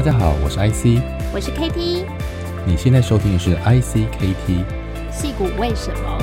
[0.00, 0.98] 大家好，我是 IC，
[1.30, 2.06] 我是 KT，
[2.66, 4.64] 你现在收听的是 ICKT，
[5.12, 6.18] 矽谷为什么？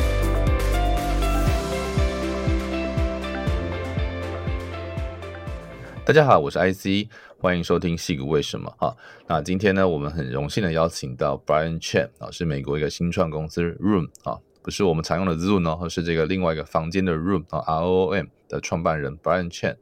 [6.04, 7.08] 大家好，我是 IC，
[7.40, 8.68] 欢迎收听矽谷为什么？
[8.79, 8.97] 哈，
[9.28, 19.76] 那今天呢，我们很荣幸的邀请到 Brian Chen 啊，是美国一个新创公司 Room 啊，不是我们常用的 Zoom 哦，而是这个另外一个房间的 Room 啊，R O O M 的创办人 Brian Chen。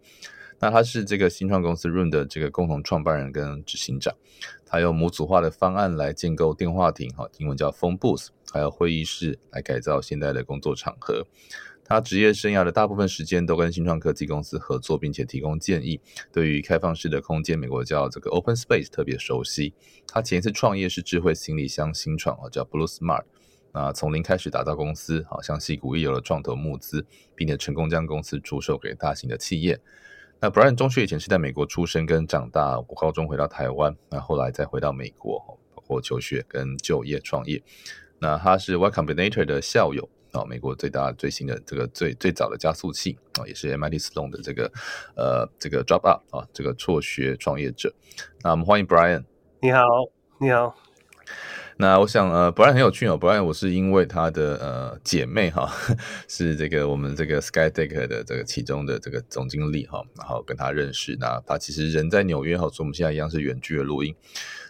[0.60, 4.16] 那他是这个新创公司 Room 的这个共同创办人跟执行长，
[4.66, 11.28] 他用模组化的方案来建构电话亭，哈，英文叫 Phone Booth，还有会议室来改造现代的工作场合。
[11.88, 16.02] 他职业生涯的大部分时间都跟新创科技公司合作，并且提供建议。
[16.32, 19.72] 对于开放式的空间，美国叫这个 Open Space 特别熟悉。
[20.08, 23.26] 他前一次创业是智慧行李箱新创啊，叫 Blue Smart。
[23.72, 29.80] 那从零开始打造公司，好像矽谷一流的创投募资，并且成功将公司出售给大型的企业。
[30.40, 35.40] 那 Brian 中学以前是在美国出生跟长大，我高中回到台湾，那后来再回到美国，
[35.74, 37.62] 包括求学跟就业创业。
[38.20, 44.72] 那他是 Y Combinator 的校友啊，美国最大最新的这个最最早的加速器啊，也是 MIT Sloan 的这个
[45.16, 47.94] 呃这个 Drop Up 啊，这个辍学创业者。
[48.44, 49.24] 那我们欢迎 Brian。
[49.62, 49.82] 你好，
[50.40, 50.76] 你好。
[51.78, 53.20] 那我想，呃，Brian 很有趣哦。
[53.20, 55.70] Brian 我是因为他的呃姐妹哈，
[56.26, 61.18] 是这个我们这个 Skydeck 的这个其中的这个总经理哈，然后跟他认识。
[61.20, 64.16] 那他其实人在纽约哈，所以我们现在一样是远距的录音。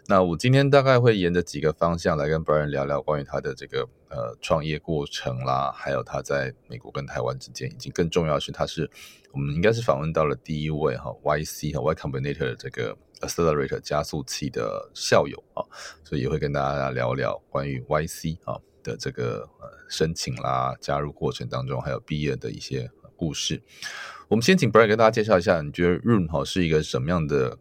[0.08, 8.90] 那我今天大概会沿着几个方向来跟 Brian 聊聊关于他的这个呃创业过程啦，还有他在美国跟台湾之间，以及更重要的是，他是
[9.31, 12.97] 我们应该是访问到了第一位哈 YC 和 Y Combinator 的这个。
[13.26, 15.64] Accelerator 加速器的校友啊，
[16.04, 23.62] 所以也会跟大家聊聊关于 YC 啊的这个呃申请啦、加入过程当中，还有毕业的一些故事。
[24.28, 27.58] 我们先请 Brian 跟大家介绍一下，你觉得 Room 哈是一个什么样的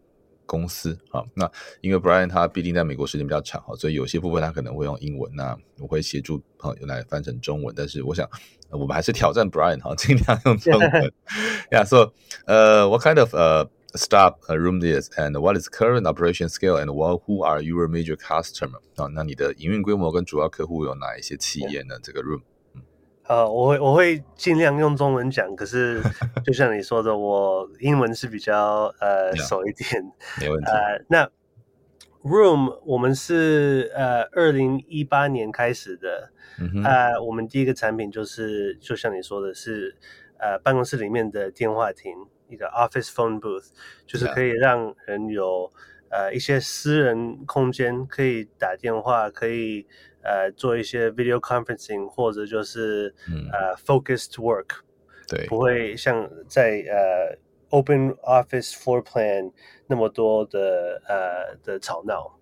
[0.47, 1.23] 公司啊？
[1.35, 7.75] 那因为 Brian 他毕竟在美国时间比较长哈，所以有些部分他可能会用英文，那我会协助朋友来翻成中文。
[7.77, 8.29] 但是我想
[8.71, 10.91] 我们还是挑战 Brian 哈，尽量用中文。
[11.71, 12.13] Yeah, so
[12.47, 13.69] 呃，what kind of 呃、uh,。
[13.97, 18.17] Stop a room this and what is current operation scale and what who are your major
[18.17, 19.07] customer 啊？
[19.15, 21.97] 那你的营运规模跟主要客户有哪一些企业呢？
[22.03, 22.43] 这个 room，
[23.23, 26.03] 好，我会我会尽量用中文讲，可是
[26.45, 30.03] 就像你说的，我英文是比较呃熟一点，
[30.43, 30.67] 没问题。
[30.69, 31.31] 呃，那
[32.25, 36.31] room 我们是呃二零一八年开始的，
[36.83, 39.95] 呃，我们第一个产品就是就像你说的是
[40.39, 42.13] 呃办公室里面的电话亭。
[42.49, 43.69] 一个 office phone booth
[44.07, 45.73] 就是可以让人有
[46.11, 49.87] 呃一些私人空间，可以打电话，可以
[50.23, 54.81] 呃做一些 video conferencing，或者就是、嗯、呃 focused work，
[55.27, 57.37] 对，不会像在呃
[57.71, 59.51] open office floor plan
[59.87, 62.39] 那么多的呃的吵闹，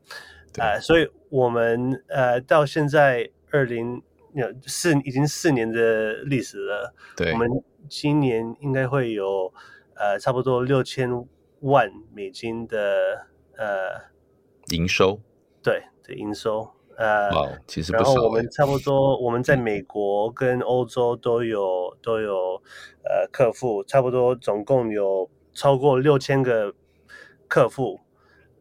[0.58, 4.02] 啊、呃，所以我们呃到现在二零
[4.34, 7.48] 有四已经四年的历史了，对，我们
[7.88, 9.54] 今年应该会有。
[9.94, 11.10] 呃，差不多六千
[11.60, 13.26] 万美金的
[13.56, 14.10] 呃
[14.68, 15.20] 营收，
[15.62, 17.30] 对对营收，呃，
[17.66, 18.04] 其实不少。
[18.04, 22.60] 然后我们差不多，我们在美国跟欧洲都有都有
[23.04, 26.74] 呃客户，差不多总共有超过六千个
[27.46, 28.00] 客户，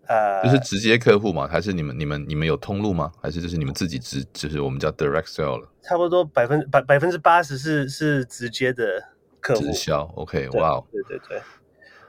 [0.07, 1.47] 呃，就是直接客户嘛？
[1.47, 3.11] 还是你们你们你们有通路吗？
[3.21, 5.67] 还是就是你们自己直就是我们叫 direct sale 了？
[5.81, 9.10] 差不多百分百百分之八十是是直接的。
[9.41, 11.41] 客户直销，OK，哇哦，对对对，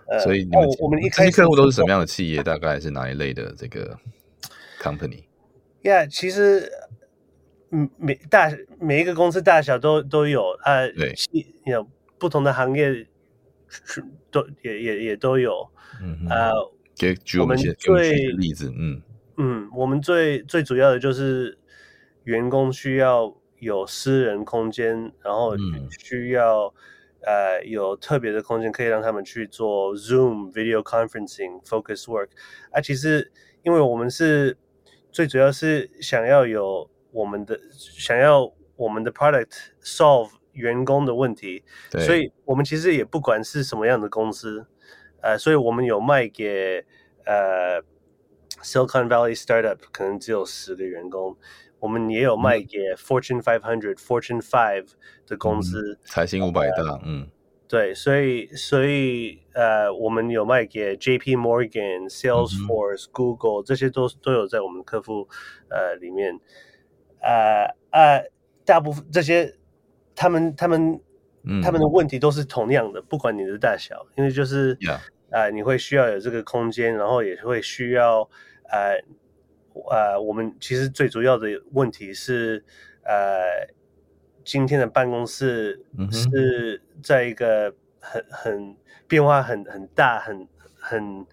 [0.07, 2.43] 呃，所以你们、哦、我们一开始客户都是什么样的企业？
[2.43, 3.99] 大概是哪一类的这个
[4.79, 6.71] company？Yeah，其实
[7.71, 11.15] 嗯每大每一个公司大小都都有啊，对，
[11.65, 11.89] 有
[12.19, 13.07] 不同的行业
[14.31, 15.71] 都也也也都有，
[16.03, 16.53] 嗯啊，
[16.97, 19.03] 给举我们一些最例子，嗯
[19.39, 21.59] 嗯，我们最最主要的就是
[22.25, 25.57] 员工需要有私人空间，然后
[25.99, 26.73] 需要、嗯。
[27.25, 32.29] 呃，有特别的空间可以让他们去做 Zoom video conferencing focus work
[32.71, 32.81] 啊。
[32.81, 33.31] 其实，
[33.63, 34.57] 因为我们是
[35.11, 39.53] 最主要是想要有我们的想要我们的 product
[39.83, 44.67] solve 员工的问题，所以我们其实也不管是什么样的公司，
[45.21, 46.85] 呃，所以我们有卖给
[47.25, 47.81] 呃
[48.63, 51.37] Silicon Valley startup，可能只有十个员工。
[51.83, 54.87] 我们也有卖给 Fortune 500、嗯、Fortune Five
[55.27, 57.29] 的公司，财新五百大，呃、嗯，
[57.67, 65.29] 对，所以所以呃，我们有卖给 JP Morgan、Salesforce、嗯、Google，这些都都有在我们客户
[65.71, 66.39] 呃里面，
[67.21, 68.31] 呃呃，
[68.65, 69.53] 大部分这些
[70.15, 71.01] 他们他们、
[71.43, 74.79] 嗯、他们的问题都是同样的，不管你的大小，因为就是
[75.31, 78.21] 呃，你会需要有这个空间，然后也会需要
[78.71, 79.03] 呃
[79.91, 82.65] 呃，我们其实最主要的问题是
[83.05, 83.69] 呃，
[84.45, 88.77] 今天的办公室是在一个很很
[89.07, 90.49] 变化很很大很
[90.79, 91.27] 很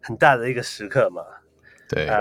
[0.00, 1.22] 很大的一个时刻嘛，
[1.88, 2.06] 对。
[2.08, 2.18] 呃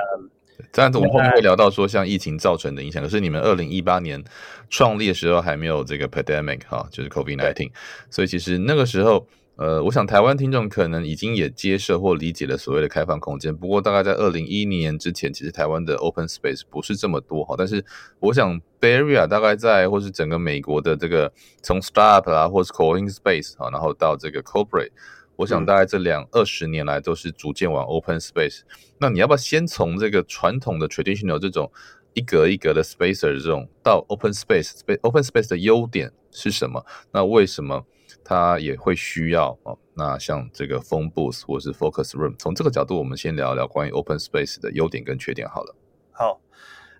[0.71, 3.03] 这样子，我们后面会聊到说，像疫情造成的影响。
[3.03, 4.23] 可是你们二零一八年
[4.69, 7.69] 创立的时候还没有这个 pandemic 哈，就是 COVID nineteen，
[8.09, 13.55] 所以其实那个时候，呃，我想台湾听众可能已经也接受或理解了所谓的开放空间。
[13.55, 17.55] 不过大概在二零一一年之前，其实台湾的 open space 不是这么多哈。
[17.57, 17.83] 但是
[18.19, 21.31] 我想 Bay Area 大概在或是整个美国的这个
[21.61, 24.91] 从 startup 啊，或是 co-working space 啊，然后到这个 corporate。
[25.37, 28.61] 我想大概这两二十年来都是逐渐往 open space。
[28.99, 31.69] 那你要不要先从这个传统的 traditional 这种
[32.13, 36.85] 一格一格的 spacer 这种到 open space？open space 的优点是什么？
[37.11, 37.85] 那为什么
[38.25, 39.77] 它也会需要哦？
[39.93, 45.75] 那像这个 phone booth 或是 focus room，从这个角度我们先聊聊关于 open space 的优点跟缺点好了。
[46.11, 46.41] 好，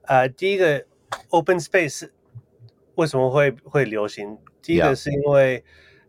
[0.04, 0.86] 呃，第一个
[1.32, 2.10] open space
[2.96, 4.38] 为什么会会流行？
[4.62, 5.62] 第一个是因为.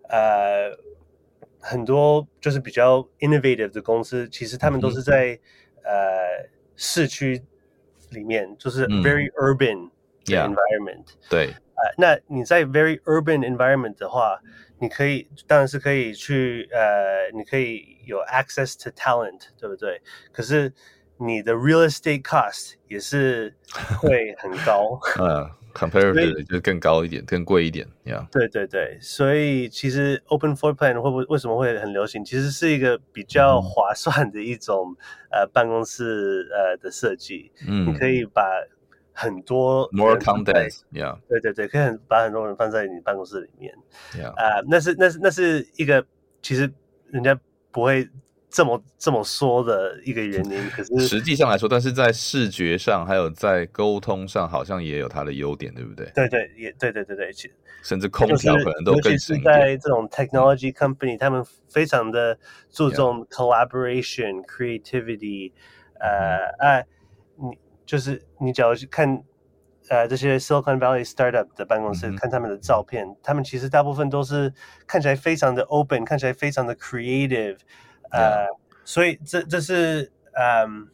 [0.08, 0.78] 呃。
[1.58, 5.32] 很多就是比较 innovative 的公司，其实他们都是在、
[5.82, 7.42] 嗯、呃市区
[8.10, 9.90] 里面，就是 very urban
[10.26, 11.18] environment、嗯。
[11.28, 14.40] 对，呃，那你在 very urban environment 的话，
[14.78, 20.00] 你可以当然是可以去呃，你可以有 access to talent，对不对？
[20.32, 20.72] 可是
[21.18, 23.54] 你的 real estate cost 也是
[24.00, 24.98] 会很高。
[25.20, 25.50] 嗯。
[25.76, 28.26] Comparatively 就更高一点，更贵一点，Yeah。
[28.30, 32.24] 对对对，所以其实 Open Floor Plan 会不会为什么会很流行？
[32.24, 34.96] 其实是一个比较划算的一种、
[35.28, 37.52] 嗯、呃办公室呃的设计。
[37.68, 38.42] 嗯，你可以把
[39.16, 41.18] 很多 more content，Yeah。
[41.28, 43.74] 对对对，可以很把很多人放在你办公室里面。
[44.12, 44.28] Yeah。
[44.34, 46.06] 啊、呃，那是那是那是一个
[46.42, 46.70] 其实
[47.10, 47.36] 人家
[47.72, 48.08] 不会。
[48.48, 56.10] 这么这么说的一个原因， 可是实际上来说，但是在视觉上还有在沟通上，好像也有它的优点，对不对？
[56.14, 57.30] 对对，也对对对对，
[57.82, 59.38] 甚至空调可能都更省。
[59.42, 62.38] 在这种 technology company，他们非常的
[62.70, 64.46] 注重 collaboration、Yeah.
[64.46, 65.52] creativity，
[66.00, 66.95] 呃，哎、呃，你
[67.86, 69.22] 就是你只要去看
[69.88, 74.52] 呃这些 Silicon Valley startup 的办公室，嗯、看他们的照片，他们其实大部分都是
[74.86, 77.58] 看起来非常的 open，看起来非常的 creative。
[78.10, 78.46] 呃，
[78.84, 80.88] 所以这这是嗯，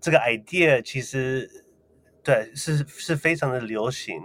[0.00, 1.48] 这个 idea 其实
[2.22, 4.20] 对是是非常的流行。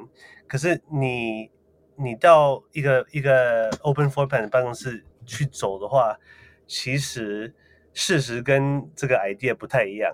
[0.47, 1.51] 可是你
[1.97, 6.17] 你到一个一个 open floor plan 的办公室去走的话，
[6.65, 7.53] 其实
[7.97, 10.13] 事实跟这个 idea 不太一样。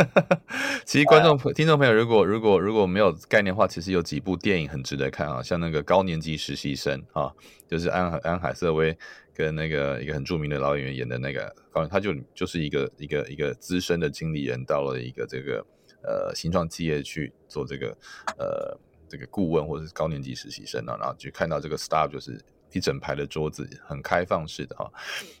[0.86, 7.30] 其实观众、uh, 听众朋友，如果如果如果没有概念的话，其实有几部电影很值得看啊，像那个高年级实习生啊，
[7.68, 8.96] 就是安安海瑟薇。
[9.36, 15.66] 跟那个一个很著名的老演员演的那个，高他就就是一个一个一个资深的经理人，到了一个这个
[16.04, 17.88] 呃新创企业去做这个
[18.38, 18.78] 呃
[19.08, 22.40] 这个顾问或者是高年级实习生啊，然后就看到这个 staff 就是。
[22.74, 24.90] 一整排的桌子，很开放式的哈，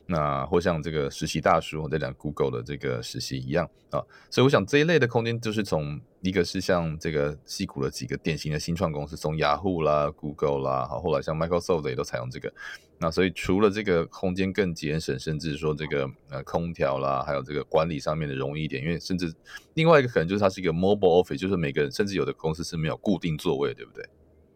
[0.06, 4.00] 那或像这个实习大叔，我在讲 Google 的这个实习一样啊，
[4.30, 12.52] 所以我想这一类的空间就是从一个是像这个西谷的几个典型的新创公司，从雅虎啦、Google 啦，好，后来像 Microsoft 也都采用这个。
[12.96, 19.34] 那所以除了这个空间更节省，甚至说这个呃空调啦，还有这个管理上面的容易一点，因为甚至
[19.74, 24.08] 另外一个可能就是它是一个 mobile office，就是每个人甚至有的公司是没有固定座位，对不对？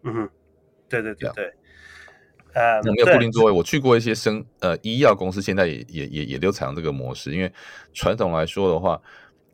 [0.04, 0.30] 嗯哼，
[0.88, 1.52] 对对对对。
[2.55, 3.52] 呃，没有固定座位。
[3.52, 7.33] 我去过一些生呃医药公司，现在也也也也都采用这个模式。
[7.33, 7.52] 因为
[7.93, 9.00] 传统来说的话，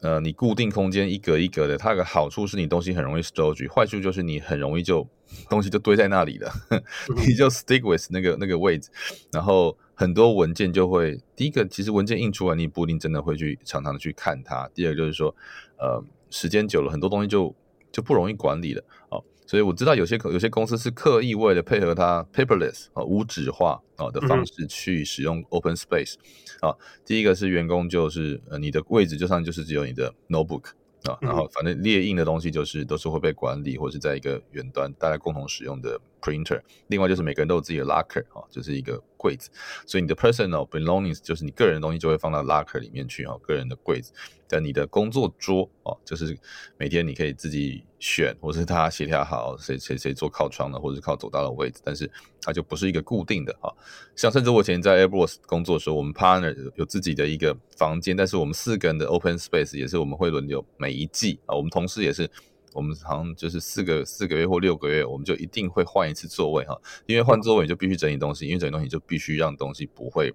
[0.01, 5.07] 呃，你固定空间一格一格的，它有个好处是你东西很容易 storage，坏处就是你很容易就
[5.49, 6.53] 东西就堆在那里了，
[7.27, 8.91] 你就 stick with 那个那个位置，
[9.33, 14.71] 然后很多文件就会第一个，其实文件印出来你不一定真的会去常常的去看它。
[14.75, 15.35] 第二个就是说，
[15.79, 17.55] 呃，时间久了很多东西就
[17.91, 19.25] 就不容易管理了，哦。
[19.47, 26.15] 所以我知道有些有些公司是刻意为了配合它 paperless 啊无纸化啊的方式去使用 open space
[26.61, 26.75] 啊。
[27.05, 30.71] 第一个是员工就是呃你的位置就上就是只有你的 notebook
[31.05, 36.61] 啊，然后反正列印的东西就是都是会被管理或是在一个远端大家共同使用的 printer。
[36.87, 39.51] 另外就是每个人都有自己的 locker 啊，就是一个柜子，
[39.87, 44.13] 所以你的 personal belongings 就是你个人的东西就会放到 locker 里面去啊，个人的柜子。
[44.47, 46.37] 在你的工作桌哦，就是
[46.77, 52.09] 每天你可以自己选，或是他协调好谁谁谁坐靠窗的，或者是靠走道的位置，但是
[52.43, 53.75] 它就不是一个固定的哈。
[54.15, 62.31] 像甚至我以前在 Airbus 工作的时候，我们 partner 有自己的一个房间，但是我们四个人的 open space 也是我们会轮流每一季啊，我们同事也是，
[62.75, 66.77] 我们好像就是四个四个月或六个月，我们就一定会换一次座位哈，
[67.07, 70.31] 因为换座位你就必须整理东西，因为整理东西就必须让东西不会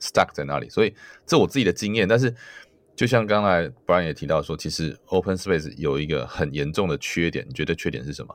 [0.00, 0.68] stuck 在那里。
[0.68, 0.92] 所以
[1.24, 2.34] 这我自己的经验，但是
[2.96, 8.34] 就像刚才 Brian 也提到说，其实 Open Space 有一个很严重的缺点，你觉得缺点是什么？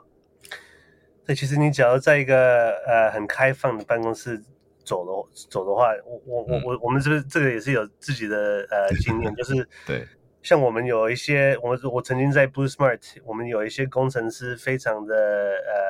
[1.25, 4.41] 对，其实你只要在一个呃很开放的办公室
[4.85, 5.11] 走的
[5.49, 10.07] 走的话，我我我我我们这个这个也是有自己的呃经验，就是 对，
[10.47, 15.13] 像我们有一些，我我曾经在 Blue Smart，我们有一些工程师非常的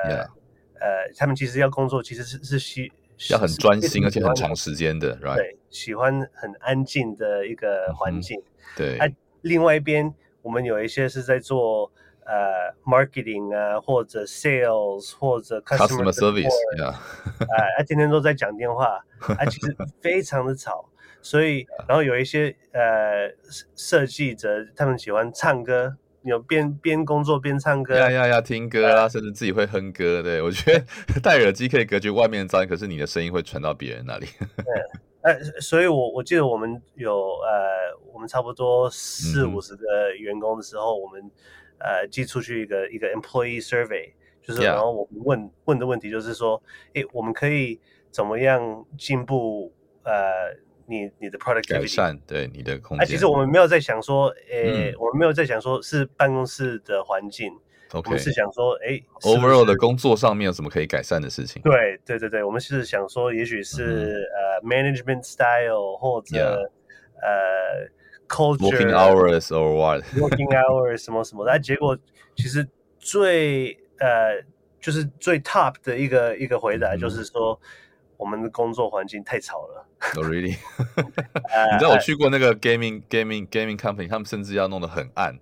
[0.04, 0.26] 呃.
[0.80, 2.90] 呃，他们其实要工作，其实是是需
[3.30, 5.36] 要很专心，而且很长时间的，right？
[5.36, 8.36] 对，喜欢很安静的一个环境。
[8.40, 8.44] 嗯、
[8.76, 9.06] 对，啊，
[9.42, 10.12] 另外一边
[10.42, 11.92] 我们有一些是在做。
[12.30, 17.00] 呃、uh,，marketing 啊，或者 sales，或者 customer, customer service，啊，
[17.78, 19.02] 他天天都在讲电话，
[19.38, 20.86] 啊，其实非常的吵，
[21.22, 23.32] 所以，然后有一些呃
[23.76, 30.84] 设计者，他们喜欢唱歌，有边边工作边唱歌，呀呀呀，听歌啊，甚至自己会哼歌，对，我觉得
[31.22, 34.26] 戴耳机可以隔绝外面的噪音，可是你的声音会传到别人那里。
[34.56, 34.74] 对，
[35.22, 41.30] 呃，所以我我记得我们有呃，我们差不多四五十个员工的时候，我们。
[41.80, 44.10] 呃，寄出去一个一个 employee survey，
[44.42, 46.60] 就是然后我们问.问的问题就是说，
[46.94, 47.78] 诶，我们可以
[48.10, 49.72] 怎么样进步？
[50.02, 50.12] 呃，
[50.88, 53.04] 你你的 productivity 改善对你的空间。
[53.04, 57.52] 啊，其实我们没有在想说，诶，嗯、我们没有在想说是办公室的环境
[57.90, 58.02] ，Okay.
[58.06, 61.62] 我们是想说，诶，overall 的工作上面有什么可以改善的事情？
[61.62, 66.70] 对对对对，我们是想说，也许是、嗯、呃 management style 或者 Yeah.
[67.22, 67.88] 呃。
[68.30, 70.04] Culture, working hours or what?
[70.14, 71.96] Working hours 什么什么，但结果
[72.36, 72.68] 其实
[72.98, 74.38] 最呃
[74.78, 77.58] 就是最 top 的一个一个回答就是说，
[78.18, 79.86] 我们的工作环境太吵了。
[80.16, 80.56] Oh really？
[81.72, 85.32] 你知道我去过那个 gaming gaming gaming company，他们甚至要弄得很暗，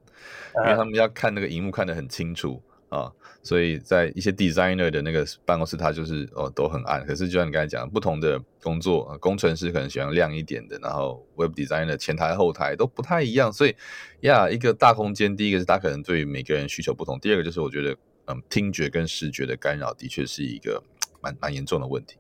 [0.65, 3.11] 因为他们要看那个荧幕看得很清楚啊。
[3.43, 7.05] 所以在一些 designer 的那个办公室，它就是哦都很暗。
[7.07, 13.53] 可是就像你刚才讲，不同的工作，工程师可能喜欢亮一点的，然后 web designer 前台后台都不太一样。
[13.53, 13.77] 所以
[14.21, 20.83] 呀，一个大空间，第一个是他可能对每个人需求不同，第二个就是我觉得嗯，听觉跟视觉的干扰的确是一个
[21.21, 22.17] 蛮蛮严重的问题。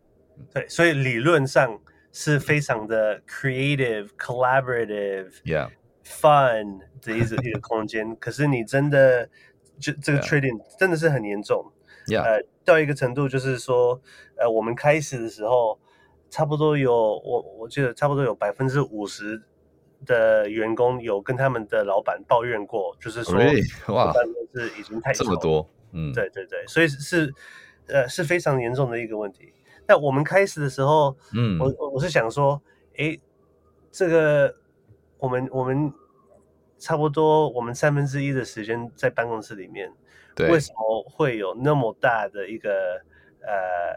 [0.52, 1.80] 对，所以理论上
[2.12, 5.70] 是非常的 creative、collaborative、yeah.
[6.04, 8.16] fun 的一个一个空间。
[8.16, 9.28] 可是你真的。
[9.78, 11.70] 就这个缺点真的是很严重
[12.06, 12.22] ，Yeah.
[12.22, 14.00] 呃，到一个程度就是说，
[14.36, 15.78] 呃，我们开始的时候，
[16.30, 19.42] 差不多有我我记得差不多有百分之五十
[20.06, 23.34] 的员工有跟他们的老板抱怨过，就是说，
[23.94, 27.30] 哇，办公室已经太这么多，嗯，对对对，所以是
[27.88, 29.52] 呃是非常严重的一个问题。
[29.86, 32.60] 那我们开始的时候，嗯，我我是想说，
[32.96, 33.20] 诶，
[33.90, 34.54] 这个
[35.18, 35.92] 我们我们。
[36.78, 39.90] 差不多，我们三分之一的时间在办公室里面，
[40.34, 42.70] 对，为什么会有那么大的一个
[43.40, 43.96] 呃，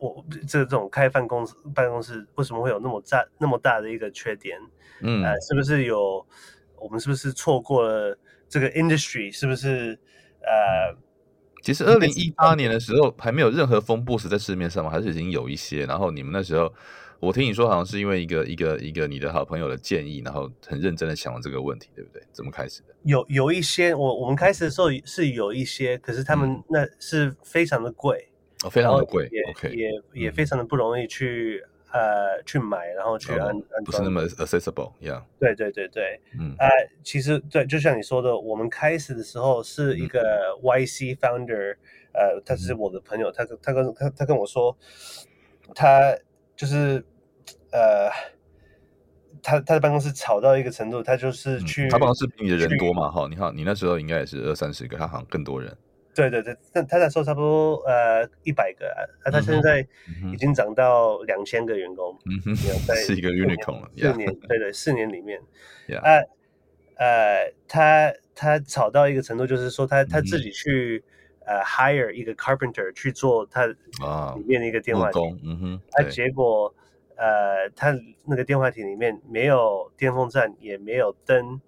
[0.00, 4.58] 我这这种开放公司办公室为什么会有那么大那么大的一个缺点？
[5.00, 6.26] 嗯，呃，是不是有
[6.74, 9.30] 我们是不是错过了这个 industry？
[9.30, 9.96] 是不是
[10.40, 10.98] 呃？
[11.62, 14.90] 其实二零一八年的时候还没有任何 phone booth 在市面上吗？
[14.90, 15.86] 还是已经有一些？
[15.86, 16.70] 然后你们那时候。
[17.22, 22.20] 我听你说，好像是因为一个一个一个你的好朋友的建议，然后很认真的想了这个问题，对不对？
[22.32, 22.88] 怎么开始的？
[23.04, 28.26] 有有一些，我我们开始的时候是有一些，可是他们那是非常的贵，
[28.64, 29.30] 哦，非常的贵，
[29.70, 35.22] 也也非常的不容易去呃去买，然后去安安不是那么 accessible，yeah。
[35.38, 36.68] 对对对对，嗯，呃，
[37.04, 40.20] 其实对，就像你说的，我们开始的时候是一个
[40.62, 41.76] YC founder，
[42.12, 44.76] 呃，他是我的朋友，他跟他跟他他跟我说，
[45.74, 46.16] 他
[46.56, 47.04] 就是。
[47.72, 48.10] 呃，
[49.42, 53.10] 他他的办公室吵到一个程度，他就是去、嗯、他办公室比你的人多嘛？
[53.10, 55.74] 哈，你好，你那时候应该也是二三十个，他好像更多人。
[56.14, 58.86] 对对对，但他那时候差不多呃一百个，
[59.24, 59.86] 啊，他现在
[60.32, 65.40] 已经涨到两千个员工，嗯哼，是一个 unicorn 了，四年，对对，四年里面，
[66.02, 66.26] 啊、呃，
[66.96, 71.02] 呃，他他吵到一个程度，就是说他他自己去、
[71.46, 73.76] 嗯、呃 hire 一个 carpenter 去做他里
[74.46, 76.74] 面的一个电话亭，啊、嗯哼，啊，结果。
[77.14, 81.60] 呃，他那个电话亭里面没有电风扇，也没有灯，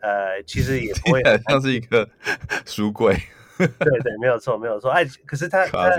[0.00, 2.08] 呃，其实也不会像是一个
[2.64, 3.14] 书柜。
[3.58, 4.90] 对对，没有错，没有错。
[4.90, 5.90] 哎，可是他 他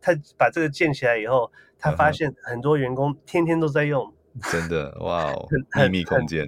[0.00, 4.12] 他把这个建起来以后，他发现很多员工天天都在用，
[4.50, 4.96] 真的？
[5.00, 5.48] 哇哦，
[5.84, 6.46] 秘密空间，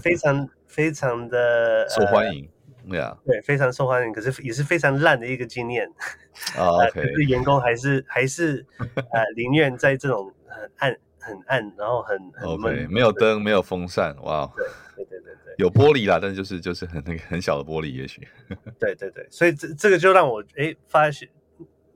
[0.00, 2.48] 非常非常的受欢迎，
[2.88, 5.86] 对啊，对，非常受欢迎，可是也是非常烂的一个经验。
[6.56, 10.96] 啊，可是员工还是还是呃宁愿在这种很暗。
[11.22, 12.90] 很暗，然后很很闷。
[12.90, 14.50] 没有灯，没有风扇，哇、wow，
[14.96, 18.26] 对对对有玻璃啦，但就是就是很那个很小的玻璃，也许，
[18.78, 21.28] 对对对，所以这这个就让我哎发现，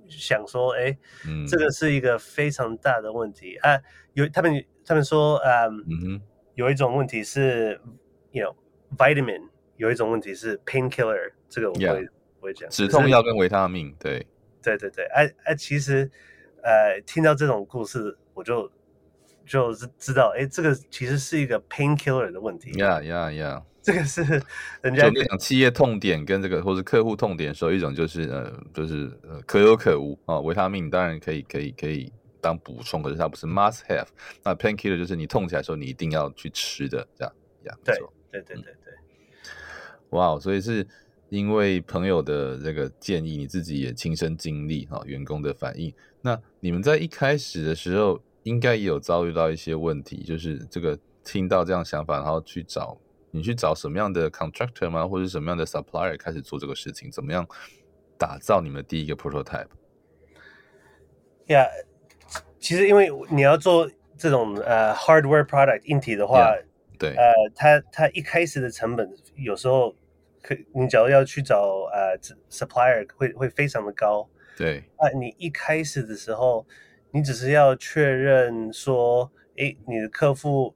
[0.09, 0.97] 想说，哎，
[1.27, 3.57] 嗯，这个是一个非常大的问题。
[3.57, 3.81] 啊。
[4.15, 6.21] 有他们他们说，嗯，
[6.55, 7.81] 有一种问题是
[8.31, 8.55] ，you know
[8.97, 12.09] vitamin，有一种问题是 painkiller，这个我会 Yeah.
[12.39, 12.71] 我会讲。
[12.71, 14.25] 止痛药跟维他命，对，
[14.63, 16.09] 对对对，哎哎，其实
[16.63, 18.71] 呃，听到这种故事，我就
[19.47, 22.71] 就是知道，哎，这个其实是一个 painkiller 的问题。
[22.79, 23.63] 呀呀呀。
[23.83, 24.23] 这个是
[24.81, 30.41] 人家讲企业痛点跟这个或是客户痛点的时候，一种就是呃，就是呃可有可无啊。
[30.41, 32.11] 维他命当然可以可以可以
[32.41, 34.07] 当补充，可是它不是 must have。
[34.43, 37.35] 那 painkiller 就是你痛起来的时候，你一定要去吃的，这样
[37.65, 37.77] 呀。
[37.85, 37.95] 对
[38.33, 38.95] 对对对对。
[40.11, 40.87] 哇，wow, 所以是
[41.29, 45.93] 因为朋友的这个建议，你自己也亲身经历哈，员工的反应。
[46.23, 52.99] 那你们在一开始的时候，应该也有遭遇到一些问题，就是这个听到这样想法，然后去找。
[53.37, 55.09] 你去找什么样的 contractor 吗？
[55.09, 57.11] 或者什么样的 supplier 开始做这个事情？
[57.11, 57.45] 怎么样
[58.17, 59.67] 打造你们第一个 prototype？
[61.47, 61.69] 呀，yeah,
[62.61, 66.65] 其实因为你要做这种呃、uh, hardware product 硬体的话，yeah,
[66.97, 69.93] 对，呃，它它一开始的成本有时候
[70.41, 74.29] 可你假如要去找呃、uh, supplier 会会非常的高。
[74.57, 76.65] 对，啊，uh, 你一开始的时候，
[77.15, 80.75] 你只是要确认说，诶，你的客户。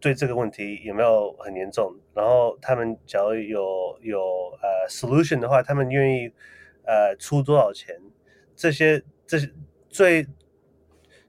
[0.00, 1.98] 对这个问题有没有很严重？
[2.12, 4.20] 然后他们假如有有
[4.60, 6.30] 呃 solution 的话，他们愿意
[6.84, 7.98] 呃出多少钱？
[8.54, 9.50] 这些这些
[9.88, 10.26] 最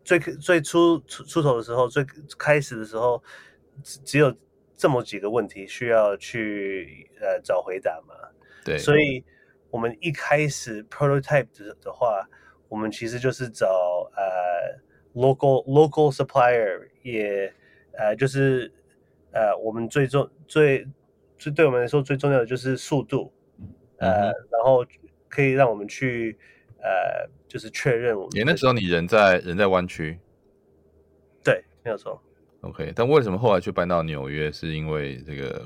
[0.04, 2.06] 最最初出出头的时候，最
[2.38, 3.24] 开始的时候，
[3.82, 4.36] 只只有
[4.76, 8.14] 这么几个问题需要去呃找回答嘛。
[8.66, 9.24] 对，所以
[9.70, 12.28] 我们一开始 prototype 的的话，
[12.68, 13.95] 我们其实就是找呃
[15.16, 17.52] local local supplier 也。
[17.98, 18.70] 呃，就是
[19.32, 20.86] 呃，我们最重最
[21.38, 23.32] 最对我们来说最重要的就是速度，
[24.00, 24.86] 呃，嗯、然后
[25.30, 26.38] 可以让我们去
[26.80, 28.32] 呃，就是确认我们。
[28.46, 30.20] 那时候你人在人在湾区，
[31.42, 32.22] 对，没有错。
[32.60, 34.52] OK，但为什么后来去搬到纽约？
[34.52, 35.66] 是因为这个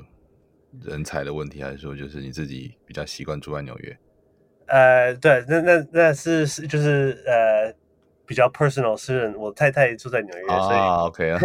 [0.84, 3.98] 人才的问题，还是说就是你自己比较习惯住在纽约？
[4.66, 7.74] 呃，对，那那那是是就是呃。
[8.30, 11.40] 比较 personal 私人，我太太住在纽约，所以 OK 啊，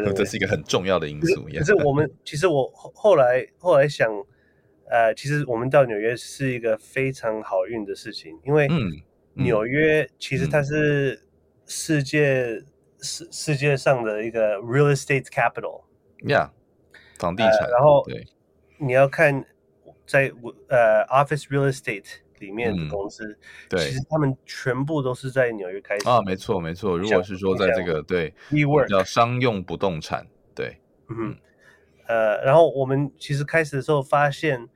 [0.16, 1.46] 这是一个很重要的因素。
[1.58, 4.08] 可是我们其实我后来后来想，
[4.88, 8.66] 呃，其实我们到纽约是一个非常好运的事情，因为
[9.34, 11.20] 纽约其实它是
[11.66, 12.58] 世界
[13.02, 16.48] 世世界上的一个 real estate capital，yeah，
[17.18, 17.68] 房地产。
[17.68, 18.02] 然后
[18.78, 19.44] 你要看
[20.06, 20.32] 在
[20.68, 22.06] 呃 office real estate。
[22.42, 23.38] 里面的公司，
[23.70, 26.98] 对，其实他们全部都是在纽约开始啊，没错没错。
[26.98, 28.34] 如果是说在这个对，
[28.88, 30.76] 叫商用不动产，对，
[31.08, 31.36] 嗯，
[32.08, 34.68] 呃，然后我们其实开始的时候发现，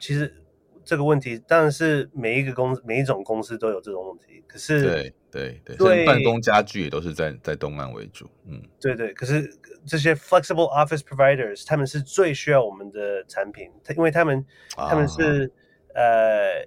[0.00, 0.42] 其实
[0.82, 9.48] 这个问题当然是每一个公司每一种公司都有这种问题，可是对对对，办公家具也都是在在东岸为主，嗯，对对，可是
[9.86, 14.44] 这些 flexible office providers 他们是最需要我们的产品，因为他们
[14.74, 15.52] 他们是
[15.94, 16.66] 呃。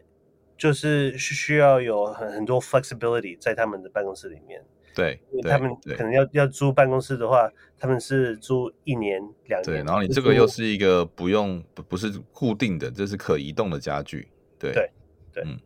[0.57, 4.63] 就是需要有很很多 flexibility 在他们的办公室里面。
[4.93, 9.63] 对，他们可能要要租办公室的话，他们是租一年两年。
[9.63, 14.29] 对，然后你这个又是一个不用不不是固定的，这是可移动的家具。
[14.57, 14.89] 对对
[15.33, 15.59] 对，嗯。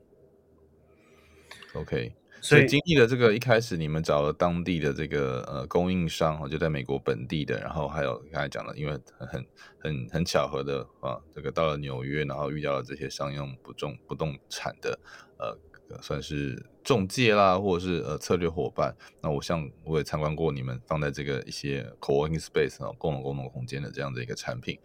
[1.75, 2.11] OK。
[2.41, 9.45] 所以经历了这个，一开始你们找了当地的这个呃供应商，就在美国本地的，然后还有刚才讲的，因为很
[9.79, 14.99] 很很巧合的啊，这个到了纽约，然后遇到了这些商用不动不动产的
[15.37, 15.57] 呃
[16.01, 18.95] 算是中介啦，或者是呃策略伙伴。
[19.21, 24.79] 那我像我也参观过你们放在这个一些 co-working space 啊，共同共同空间的这样的一个产品。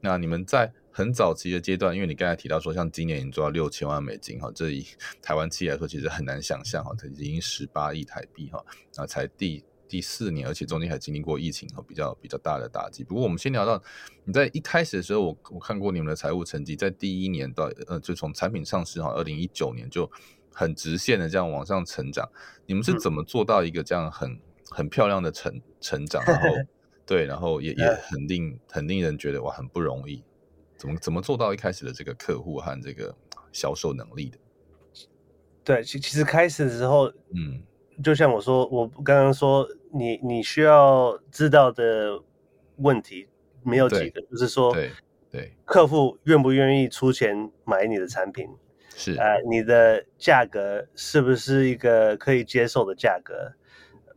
[0.00, 4.82] 那你们在很早期的阶段，因为你刚才提到说，像今年已经做到六千万美金哈，这以
[5.20, 8.64] 台湾企业来说，其实很难想象哈，它已经十八亿台币哈，
[8.96, 13.04] 那才第第四年，而且中间还经历过疫情和比较比较大的打击。
[13.04, 13.82] 不过我们先聊到
[14.24, 20.10] 你在一开始的时候，我我看过你们的财务成绩，在第一年到呃，就从产品上市哈，二零一九年就
[20.50, 22.26] 很直线的这样往上成长。
[22.64, 26.24] 你们是怎么做到一个这样很很漂亮的成成长？
[26.24, 26.48] 然后
[27.04, 30.24] 对，然后也也很令很令人觉得哇，很不容易，
[30.76, 33.14] 怎么怎么做到一开始的这个客户和这个
[33.52, 34.38] 销售能力的？
[35.64, 37.62] 对，其其实开始的时候，嗯，
[38.02, 42.22] 就像我说，我刚刚说，你你需要知道的
[42.76, 43.28] 问题
[43.62, 44.90] 没有几个，就是说，对
[45.30, 48.48] 对，客户愿不愿意出钱买你的产品？
[48.94, 53.52] 是啊、呃，你的价格是不是一个可以接受的价格？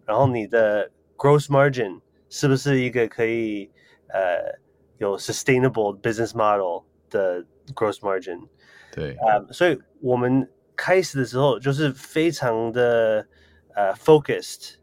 [0.06, 2.02] 然后你的 gross margin。
[2.32, 3.72] 是不是一个可以
[4.08, 4.60] 呃
[5.00, 8.48] 有 sustainable business model 的 gross margin？
[8.94, 13.28] 对，啊，uh, 所以我们开始的时候就是非常的
[13.76, 14.76] 呃 focused，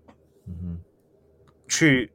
[0.46, 0.79] 嗯哼，
[1.68, 2.11] 去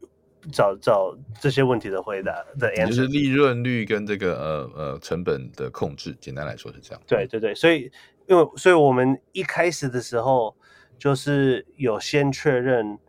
[0.51, 7.01] 找找这些问题的回答的 answer，就是利润率跟这个呃呃成本的控制，简单来说是这样。
[7.07, 7.91] 对对对，所以
[8.27, 10.55] 因为所以我们一开始的时候
[10.99, 12.99] 就是有先确认。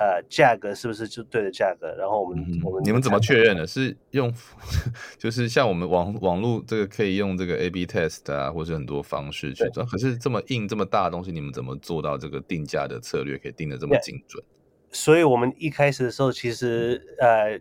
[0.00, 1.94] 呃，价格是不是就对的价格？
[1.98, 3.66] 然后我们、嗯、我们你们怎么确认的？
[3.66, 4.32] 是用
[5.18, 9.84] 就是像我们网网络这个可以用这个 A/B test 啊，或者很多方式去做。
[9.84, 14.42] 可是这么硬这么大的东西，你们怎么做到这个定价的策略可以定得这么精准？
[14.90, 17.60] 所以我们一开始的时候，其实呃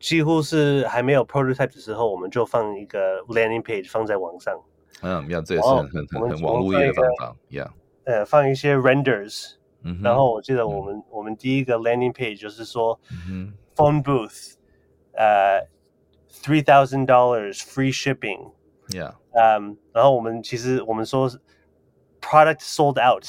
[0.00, 4.60] 几乎是还没有 prototype 的时候，我们就放一个 landing page 放在网上。
[5.00, 7.72] 嗯，要这也是很很很很网络业的方法一样。
[8.04, 9.52] 呃，放一些 renders。
[9.84, 14.54] 嗯、然后我记得我们、嗯、我们第一个 landing page 就是说、嗯、phone booth，
[15.14, 15.66] 呃
[16.30, 21.30] ，three thousand dollars free shipping，yeah，嗯、um,，然后我们其实我们说
[22.20, 23.26] product sold out，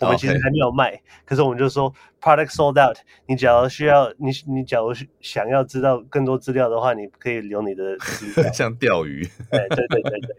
[0.00, 7.96] 我们其实还没有卖.可是我们就说 product sold out，你假如需要你你假如想要知道更多资料的话，你可以留你的，
[8.52, 10.36] 像钓鱼，对对对对对，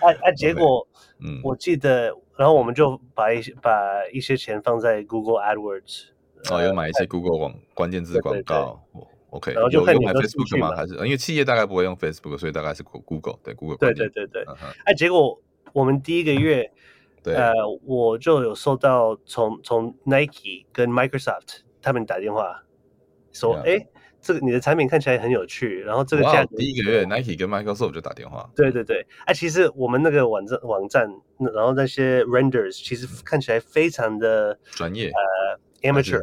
[0.00, 0.84] 啊啊，结果，
[1.22, 2.16] 嗯、我记得。
[2.36, 3.70] 然后我们就把一些把
[4.14, 6.04] 一些钱放在 Google AdWords，
[6.50, 8.82] 哦，有买一些 Google 广关键字广告
[9.28, 10.74] ，OK，然后就看你有买 Facebook 吗？
[10.74, 14.42] 还是因为企业大概不会用 Facebook，所以大概是 Google 对 Google 对对对对。
[14.86, 15.38] 哎、uh 结果
[15.74, 16.72] 我们第一个月，
[17.22, 17.52] 对，呃，
[17.84, 22.62] 我就有收到从从 Nike 跟 Microsoft 他们打电话
[23.32, 23.86] 说，哎、yeah.。
[24.20, 28.48] 这个你的产品看起来很有趣，然后这个价格，第一个月 Nike 跟 Microsoft 就打电话。
[28.54, 31.08] 对对对，哎、啊，其实我们那个网站网站，
[31.54, 36.22] 然后那些 renders 其实看起来非常的专业，呃，amateur，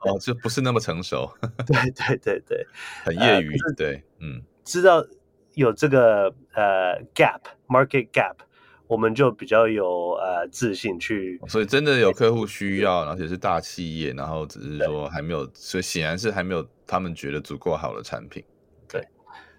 [0.00, 1.30] 哦，就不是那么成熟。
[1.66, 2.66] 对对对对，
[3.04, 5.04] 很业余，呃、对，嗯，知道
[5.54, 8.36] 有这个呃 gap market gap。
[8.88, 18.44] 我们就比较有呃自信去，所以真的有客户需要，而且是大企业，然后只是说还没有，所以显然是还没有他们觉得足够好的产品。
[18.88, 19.00] 对，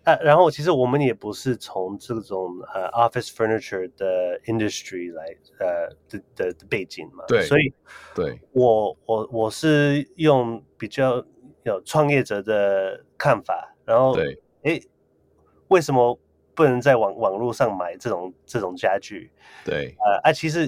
[0.04, 5.26] 啊，然后其实我们也不是从这种呃 office furniture 的 industry 来
[5.60, 7.74] 呃的的的背景嘛，对，所以
[8.16, 11.26] 对我我我是用比较
[11.64, 14.80] 有创业者的看法，然后对，哎，
[15.68, 16.18] 为什么？
[16.58, 19.30] 不能在网网络上买这种这种家具，
[19.64, 20.68] 对，呃，啊，其实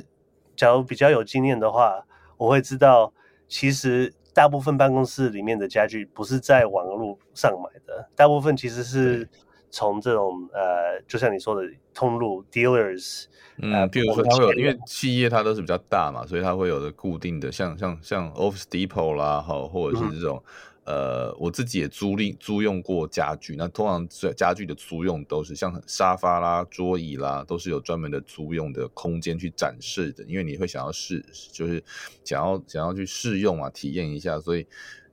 [0.56, 2.06] 假如比较有经验的话，
[2.38, 3.12] 我会知道，
[3.47, 9.28] 其实大部分办公室里面的家具不是在网络上买的，大部分其实是
[9.71, 13.25] 从这种呃，就像你说的通路 dealers，
[13.58, 20.38] 嗯，比如说它会有，因为企业它都是比较大嘛，所以它会有的固定的，像像像 Office Depot 啦，哈，或者是这种。
[20.38, 20.52] 嗯
[20.89, 31.84] 呃，我自己也租赁租用过家具，那通常家具的租用都是像沙发啦、桌椅啦，都是有专门的租用的空间去展示的，因为你会想要试，就是
[32.23, 34.65] 想要想要去试用啊，体验一下，所以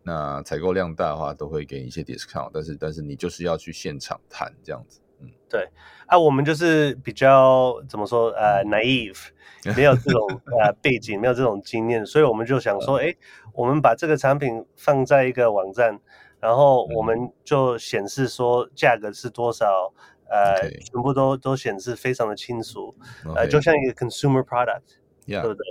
[0.02, 5.68] 那采购量大的话，都会给你一些 discount，但是但是你就是要去现场谈这样子，嗯，对，
[6.06, 9.26] 啊，我们就是比较怎么说，呃，naive。
[9.76, 10.20] 没有这种
[10.60, 13.18] 呃背景，没有这种经验，所以我们就想说，哎、欸，
[13.54, 15.98] 我们把这个产品放在一个网站，
[16.40, 19.92] 然后我们就显示说价格是多少，
[20.28, 22.94] 呃.全部都都显示非常的清楚.
[23.34, 25.64] 呃，就像一个 consumer product，yeah, 对不对.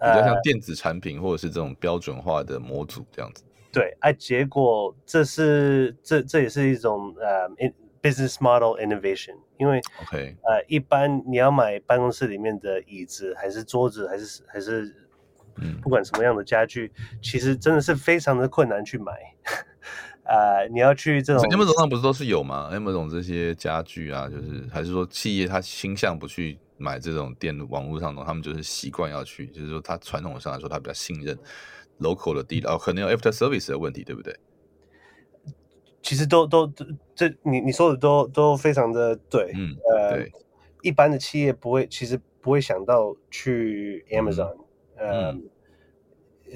[0.00, 3.42] 比较像电子产品或者是这种标准化的模组这样子。
[3.72, 7.48] 对，哎、啊，结果这是这这也是一种呃。
[8.02, 14.94] Business model innovation，因为，OK，呃，一般你要买办公室里面的椅子，还是桌子，还是还是，
[15.56, 19.12] 嗯，不管什么样的家具，嗯，其实真的是非常的困难去买。
[20.24, 31.34] 呃，你要去这种，Amazon 上不是都是有吗？Amazon 这些家具啊，就是还是说企业他倾向不去买这种电网络上的，他们就是习惯要去，就是说他传统上来说他比较信任
[32.00, 34.38] local 的地，哦，可能有 after service 的问题，对不对？
[36.02, 36.66] 其实都都
[37.14, 40.26] 这你你说的都都非常的对，嗯，呃，
[40.82, 44.56] 一般的企业不会，其实不会想到去 Amazon，
[44.96, 45.42] 嗯、呃、嗯、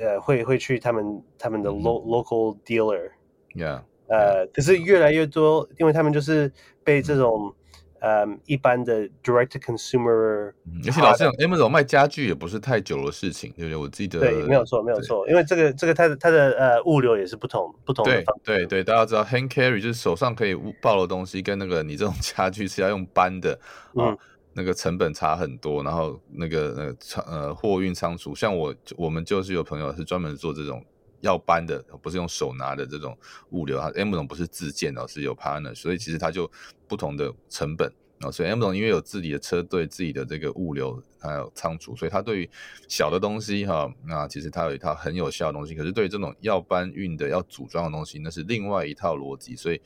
[0.01, 6.53] 呃，会会去他们他们的 lo、嗯、local dealer，yeah，呃，可是越来越多，因为他们就是
[6.85, 7.55] 被这种。
[8.03, 10.53] 嗯嗯，一般的 direct to consumer，
[10.85, 13.77] 而且老实讲，Amazon 卖家具也不是太久的事情，对不对？
[13.77, 18.37] 我记得对，没有错，没有错，因为这个这个它的它的呃物流也是不同不同的方。
[18.43, 23.57] 对对对，大家知道 hand carry 就是手上可以抱的东西，跟那个你这种家具是要用搬的，
[23.95, 24.19] 嗯，哦、
[24.55, 25.85] 那个成本差很多。
[25.85, 30.85] 然后那个呃仓呃货运仓储，像我我们就是有朋友是专门做这种
[31.23, 33.17] 要搬的，不是用手拿的这种
[33.51, 33.81] 物流。
[33.81, 36.49] 它 M 总不是自建的，是有 partner，所以其实它就
[36.87, 37.91] 不同的成本。
[38.21, 42.51] 啊，所以 M 总因为有自己的车队、自己的这个物流还有仓储，所以它对于
[42.89, 45.75] 小的东西哈，那其实它有一套很有效的东西。
[45.75, 49.57] 可是对于这种要搬运的、要组装的东西，那是另外一套逻辑。
[49.57, 49.81] 所以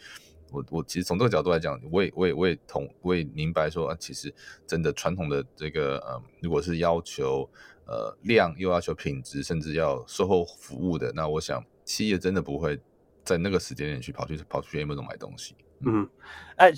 [0.51, 4.31] 我我其实从这个角度来讲，我也我也我也同我也明白说啊，其实
[4.67, 7.49] 真的传统的这个呃，如果是要求
[7.87, 12.79] 呃量又要求品质，甚至要售后服务的，那我想企业真的不会
[13.25, 15.55] 在那个时间点去跑去跑去 Amazon 买东西。
[15.87, 16.09] 嗯，
[16.57, 16.73] 哎。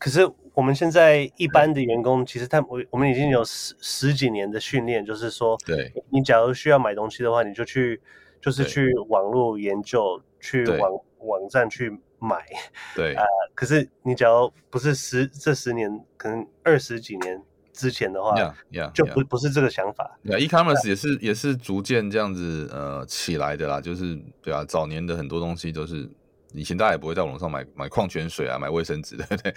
[0.00, 0.20] 可是
[0.54, 8.00] 我们现在一般的员工，其实他我我们已经有十十几年的训练，就是说，对，你假如需要买东西的话，你就去，
[8.40, 12.46] 就是去网络研究，去网网站去买，
[12.94, 13.52] 对啊、呃。
[13.56, 17.42] 可是你假如不是十这十年，可能二十几年
[17.78, 20.18] 之前的话，yeah, yeah, 就不.不是这个想法。
[20.24, 26.10] 对，e-commerce 也是也是逐渐这样子呃起来的啦，就是对啊，早年的很多东西都是。
[26.54, 29.54] 以前大家也不会在网上买买矿泉水啊，买卫生纸， 对不对？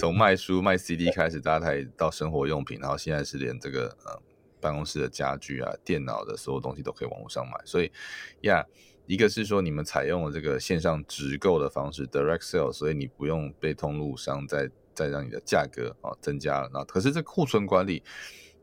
[0.00, 4.18] 从卖书卖 CD 开始，大家才到生活用品，然后现在是连这个呃
[4.58, 7.60] 办公室的家具啊、电脑的所有东西都可以网络上买。
[7.66, 7.92] 所以
[8.40, 8.64] 呀，
[9.04, 14.70] 一个是说你们采用了这个线上直购的方式 （direct sale），所以你不用被通路商再
[15.02, 16.70] 再让你的价格啊增加了。
[16.72, 18.02] 那可是这库存管理。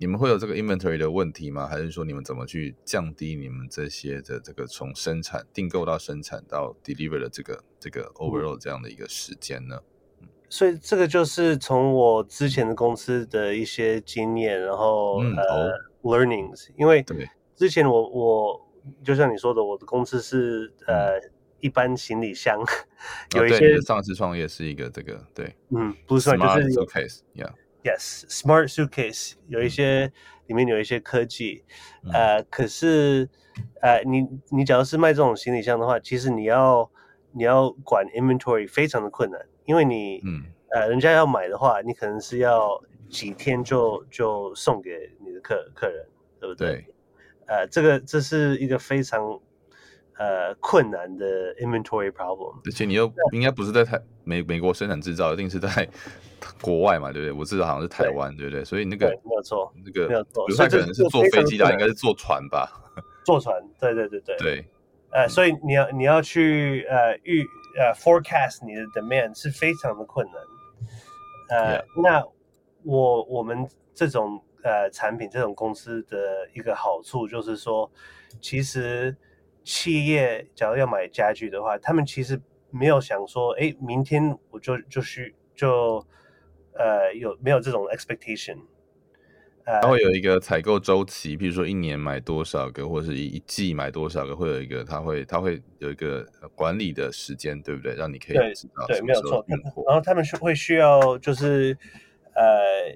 [0.02, 1.68] 你们会有这个 inventory 的问题吗？
[1.68, 9.78] 还是说你们怎么去降低你们这些的这个从生产订购到生产到 deliver 的这个这个 overall 这样的一个时间呢？
[10.48, 15.74] 所以这个就是从我之前的公司的一些经验，然后、嗯、呃、哦、
[16.04, 16.70] learnings。
[16.78, 17.06] 因为
[17.58, 18.72] 之前我我
[19.04, 21.20] 就像你说的，我的公司是呃
[21.62, 22.60] 一般行李箱，
[23.36, 27.52] 有一些、哦、上次创业是一个这个对，嗯，不是算就是有 case，yeah。
[27.82, 30.12] Yes, smart suitcase 有一些、嗯、
[30.48, 31.64] 里面有一些科技，
[32.04, 33.30] 嗯、呃，可是
[33.82, 36.92] 呃，你你假如是卖这种行李箱的话，其实你要
[37.32, 44.92] 你要管 inventory 非常的困难，因为你嗯呃，人家要买的话，你可能是要几天就就送给
[45.26, 46.06] 你的客客人，
[46.40, 46.72] 对不对？
[46.74, 46.86] 对
[47.48, 49.40] 呃，这个这是一个非常
[50.20, 55.90] 呃困难的 inventory problem，而且你又应该不是在台美美国生产制造，一定是在。
[56.62, 57.32] 国外嘛，对不对？
[57.34, 58.64] 我知道好像是台湾，对，不对？
[58.64, 60.50] 所以那个没有错，那个没有错。
[60.52, 62.66] 所以可能是坐飞机的，应该是坐船吧？
[63.26, 64.38] 坐船，对对对对。
[64.38, 64.66] 对，
[65.12, 67.46] 呃，所以你要你要去呃预
[67.78, 71.60] 呃 forecast 你的 demand 是非常的困难。
[71.60, 72.24] 呃那
[72.84, 77.90] 我我们这种呃产品这种公司的一个好处就是说，
[78.42, 79.16] 其实
[79.64, 82.42] 企业假如要买家具的话，他们其实
[82.72, 86.06] 没有想说，哎，明天我就就需就。
[86.72, 88.58] 呃，有没有这种 expectation？
[89.66, 97.96] 呃，它会有一个采购周期，比如说一年买多少个，或者是一一季买多少个，会有一个，它会它会有一个管理的时间，对不对？
[97.96, 99.46] 让你可以知道对，对，没有错。
[99.88, 101.78] 然后他们是会需要，就是
[102.34, 102.96] 呃，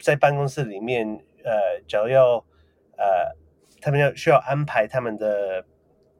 [0.00, 1.06] 在办公室里面，
[1.44, 2.44] 呃，只要要
[2.96, 3.36] 呃，
[3.80, 5.64] 他们要需要安排他们的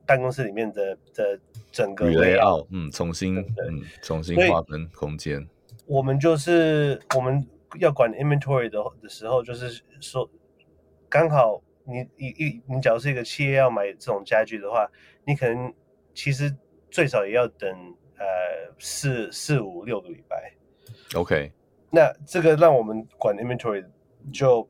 [0.07, 1.39] 办公室里面的的
[1.71, 5.47] 整个 layout，嗯，重新嗯重新划分空间。
[5.87, 7.47] 我们就是我们
[7.79, 10.29] 要管 inventory 的的时候，就是说，
[11.09, 14.89] 刚好你一一你假如是一个企业要买这种家具的话，
[15.25, 15.73] 你可能
[16.15, 16.55] 其实
[16.91, 17.69] 最少也要等
[18.19, 18.25] 呃
[18.79, 20.53] 四四五六个礼拜。
[21.15, 21.53] OK，
[21.91, 23.85] 那这个让我们管 inventory
[24.33, 24.69] 就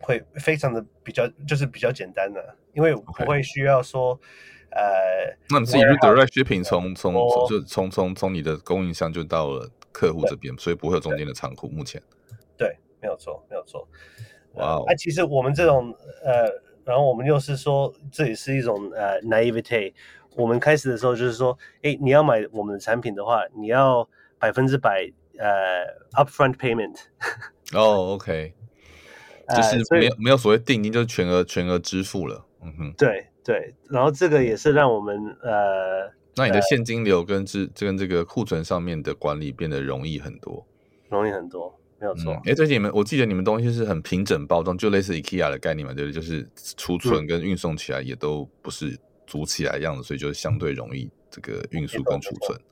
[0.00, 4.20] 会非常的比较就是比较简单的，因为不会需要说.
[4.70, 7.14] 呃，那你自己就 direct shipping 从从
[7.48, 9.70] 就从从从你的供应商就到了。
[9.98, 11.68] 客户这边，所以不会有中间的仓库。
[11.68, 12.02] 目前，
[12.54, 13.88] 对，没有错，没有错。
[14.56, 14.84] 哇哦！
[14.86, 15.90] 啊，其实我们这种
[16.22, 16.52] 呃，
[16.84, 19.94] 然后我们又是说，这也是一种呃 naivete。
[20.34, 24.06] 我们开始的时候就是说，哎，你要买我们的产品的话，你要
[24.38, 25.86] 百分之百呃
[26.22, 26.98] upfront payment。
[27.72, 28.52] 哦，OK，
[29.54, 32.44] 就是没有没有所谓定金，就是全额全额支付了。
[32.62, 33.74] 嗯哼，对对。
[33.90, 36.10] 然后这个也是让我们呃。
[36.38, 40.66] 那你的现金流跟这跟这个库存上面的管理变得容易很多，
[41.08, 42.34] 容易很多，没有错。
[42.44, 46.14] 哎、嗯，最近你们我记得你们东西是很平整包装，就类似 IKEA 的概念嘛，对不对？
[46.14, 52.58] 就是储存跟运送起来也都不是组起来样子，所以就相对容易这个运输跟储存。
[52.58, 52.64] 嗯，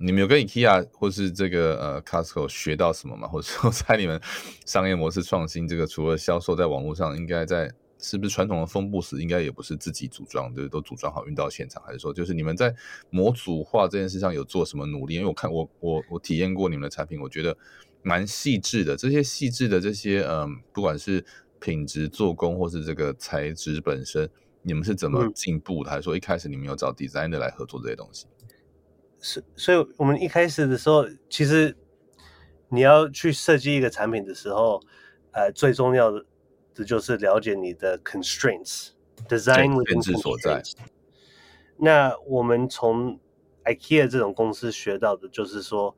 [0.00, 3.26] 你们有跟 IKEA 或是这个呃 Costco 学到什么吗？
[3.32, 4.20] 或者说在你们
[4.66, 7.72] 商业模式创新这个，除了销售在网络上，应该在。
[8.02, 12.74] 是不是传统的风布时应该也不是自己组装，就是都组装好运到现场，还是说就是你们在
[13.10, 15.16] 模组化这件事上有做什么努力？
[15.16, 17.54] 因为我看我我我体验过你们的产品，我觉得
[18.02, 18.96] 蛮细致的。
[18.96, 21.22] 这些细致的这些嗯，不管是
[21.60, 24.26] 品质、做工，或是这个材质本身，
[24.62, 25.90] 你们是怎么进步的？
[25.90, 28.24] 嗯、还是说一开始你们有找 designer 来合作这些东西？
[29.20, 31.76] 是，所以我们一开始的时候，其实
[32.68, 34.80] 你要去设计一个产品的时候，
[35.32, 40.62] 呃，最重要的就是了解你的 constraints，design 限制所在。
[41.76, 43.20] 那我们从
[43.64, 45.94] IKEA 这种公司学到的就是说，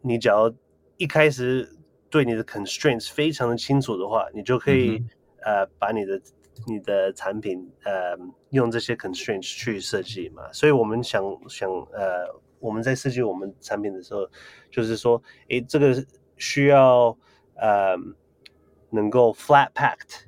[0.00, 0.52] 你只要
[0.96, 1.76] 一开始
[2.08, 5.08] 对你的 constraints 非常的清楚的话，你就可以、嗯、
[5.44, 6.20] 呃把你的
[6.66, 8.16] 你的产品呃
[8.50, 10.42] 用这些 constraints 去设计嘛。
[10.52, 12.26] 所以我们想想呃
[12.58, 14.28] 我们在设计我们产品的时候，
[14.70, 16.04] 就是说，诶，这个
[16.36, 17.16] 需要
[17.54, 17.96] 呃
[18.90, 20.24] 能够 flat packed，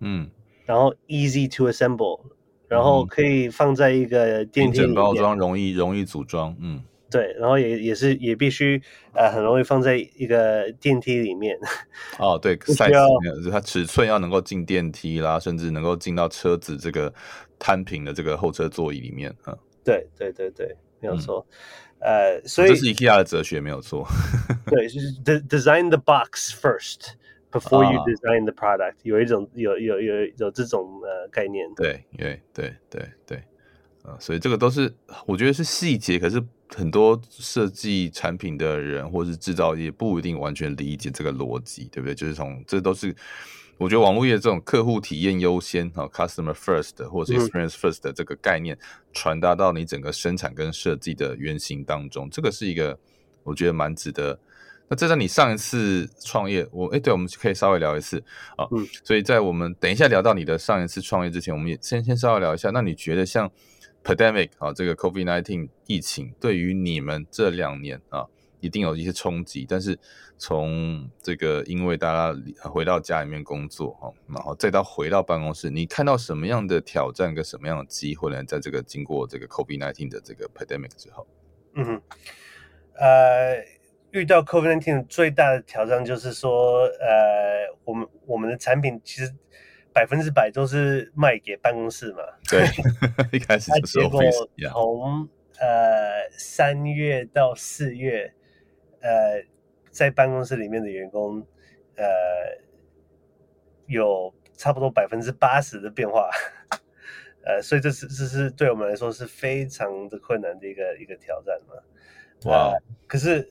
[0.00, 0.30] 嗯，
[0.64, 2.20] 然后 easy to assemble。
[2.68, 8.80] 然后可以放在一个电梯里面，包装容易容易组装，嗯，对，然后也也是也必须
[9.14, 11.56] 呃很容易放在一个电梯里面。
[12.18, 17.12] 哦，对，size 它尺寸要能够进电梯啦，甚至能够进到车子这个
[17.58, 21.46] 摊平的这个后车座椅里面，啊，对对对对，没有错，
[22.00, 24.06] 嗯、呃，所以这是 IKEA 的哲学，没有错。
[24.66, 25.12] 对，就是
[25.48, 27.14] design the box first。
[27.52, 31.66] Before you design the product，、啊、有一种有有有有这种呃概念。
[31.74, 33.42] 对，对，对，对，对，
[34.06, 34.94] 呃，所以这个都是
[35.26, 42.14] 我觉得是细节，可是很多设计产品的人或是制造业不一定完全理解这个逻辑，对不对？
[42.14, 43.14] 就是从这都是
[43.78, 48.78] 我觉得网络业这种客户体验优先啊，customer first 或者是 experience first 的这个概念
[49.12, 52.96] 传达到你整个生产跟设计的原型当中，这个是一个
[53.42, 54.38] 我觉得蛮值得。
[54.88, 58.22] 那这在你上一次创业，我哎，对，我们可以稍微聊一次
[58.56, 58.64] 啊。
[58.70, 62.70] 嗯，所以在我们等一下聊到你的上一次创业之前，我们也先先稍微聊一下。
[62.70, 63.50] 那你觉得像
[64.06, 68.24] pandemic 啊，这个 COVID-19 疫情对于你们这两年啊，
[68.60, 69.66] 一定有一些冲击。
[69.68, 69.98] 但是
[70.38, 72.40] 从这个因为大家
[72.70, 78.44] 回到家里面工作哈，然后再到回到办公室，你看到什么样的挑战跟什么样的机会呢？
[78.44, 81.26] 在这个经过这个 COVID-19 的这个 pandemic 之后，
[81.74, 82.00] 嗯，
[82.94, 83.66] 呃。
[84.12, 89.30] 遇到 COVID-19 最大的挑战就是说，呃，我们我们的产品其实
[89.96, 92.18] 百分之百都是卖给办公室嘛。
[92.50, 92.66] 对，
[93.32, 93.98] 一开始就是。
[93.98, 94.20] 结果
[94.70, 95.26] 从
[95.58, 98.30] 呃三月到四月，
[99.00, 99.42] 呃，
[99.90, 101.38] 在办公室里面的员工，
[101.96, 102.04] 呃，
[103.86, 106.28] 有差不多百分之八十的变化，
[107.42, 111.74] 呃，所以这是这是对我们来说是非常的困难的一个一个挑战嘛。
[112.50, 113.50] 哇，呃，可是。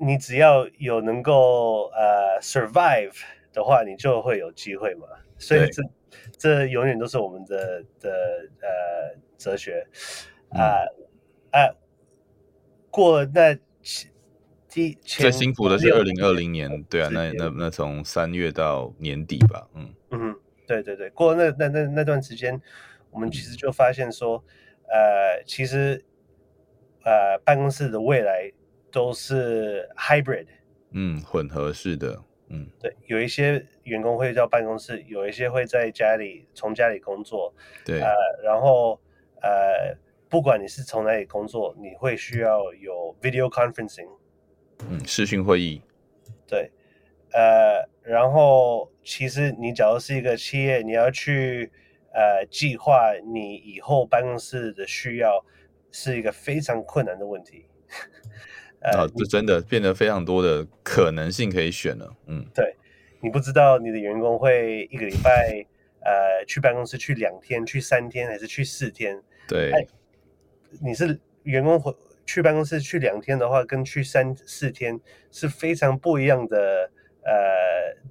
[0.00, 3.20] 你只要有能够呃 survive
[3.52, 5.06] 的话，你就会有机会嘛。
[5.38, 5.82] 所以这
[6.36, 8.10] 这永远都是我们的的
[8.60, 9.86] 呃哲学
[10.50, 10.84] 啊
[11.50, 11.76] 啊、呃！
[12.90, 13.54] 过了那
[14.68, 22.60] 第最辛苦的是二零二零年，对啊，那那那从三月到年底吧，嗯嗯，对对对，过那那那那段时间，
[23.10, 24.42] 我们其实就发现说，
[24.88, 26.04] 呃，其实
[27.04, 28.52] 呃办公室的未来。
[28.90, 30.46] 都是 hybrid，
[30.92, 32.18] 嗯，混合式的，
[32.50, 37.52] 嗯，对，有一些员工会到办公室，有一些会在家里从家里工作，
[37.84, 38.10] 对，呃，
[38.42, 38.98] 然后
[39.42, 39.94] 呃，
[40.30, 44.08] 不管你是从哪里工作，你会需要有 video conferencing，
[44.88, 45.82] 嗯，视讯会议，
[46.46, 46.70] 对，
[47.32, 51.70] 呃，然后其实你假如是一个企业，你要去
[52.14, 55.44] 呃计划你以后办公室的需要，
[55.92, 57.66] 是一个非常困难的问题。
[58.80, 62.16] 啊，这真的变得非常多的可能性可以选了。
[62.26, 62.76] 嗯，对，
[63.20, 65.66] 你不知道你的员工会一个礼拜
[66.00, 69.20] 呃去办公室去两天、去三天还是去四天？
[69.48, 69.72] 对，
[70.80, 71.92] 你是员工回
[72.24, 74.98] 去办公室去两天的话，跟去三四天
[75.32, 76.90] 是非常不一样的
[77.24, 77.32] 呃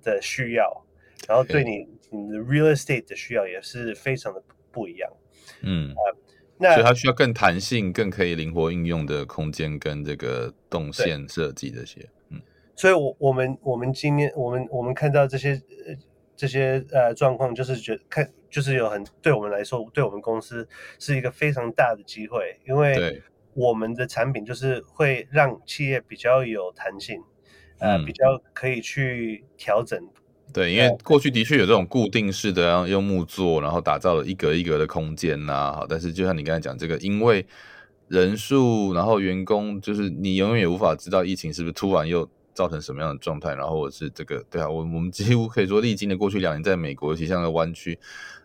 [0.04, 0.86] 的需要，
[1.28, 5.12] 然后对你你的 real estate 的需要也是非常的不一样。
[5.62, 5.92] 嗯。
[5.92, 6.18] 呃
[6.60, 12.10] 那所以它需要更弹性、更可以灵活应用的空间跟这个动线设计这些。
[12.30, 12.42] 嗯，
[12.76, 15.96] 所以我，我我们我们今天我们我们看到这些呃
[16.36, 20.68] 这些呃状况，就是觉得看就是有很对我们来说，对我们公司
[21.00, 23.22] 是一个非常大的机会，因为
[23.54, 27.22] 我们的产品就是会让企业比较有弹性，
[27.80, 30.00] 呃，比较可以去调整。
[30.58, 35.72] 对，因为过去的确有这种固定式的，然后用木做，然后打造了一格一格的空间呐。
[35.72, 37.46] 好，但是就像你刚才讲这个，因为
[38.08, 48.00] 人数，然后员工，就是你永远也无法知道疫情是不是突然又造成什么样的状态，然后或者是这个，对啊，我我们几乎可以说历经的过去两年，在美国，尤其像在湾区，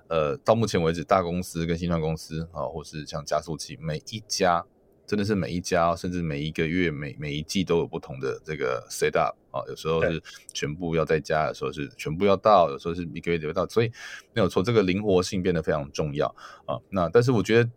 [0.09, 4.63] 呃，到目前为止，大公司跟新创公司啊，或是像加速器，每一家。
[5.05, 10.21] 真的是每一家，甚至每一个月、每每一季都有不同的这个 set up 啊，有时候是
[10.53, 13.93] 全部要在家，有时候是全部要到，有时候是一个月就到，所以
[14.33, 16.27] 没有错，这个灵活性变得非常重要
[16.67, 16.77] 啊。
[16.91, 17.71] 那但是我觉得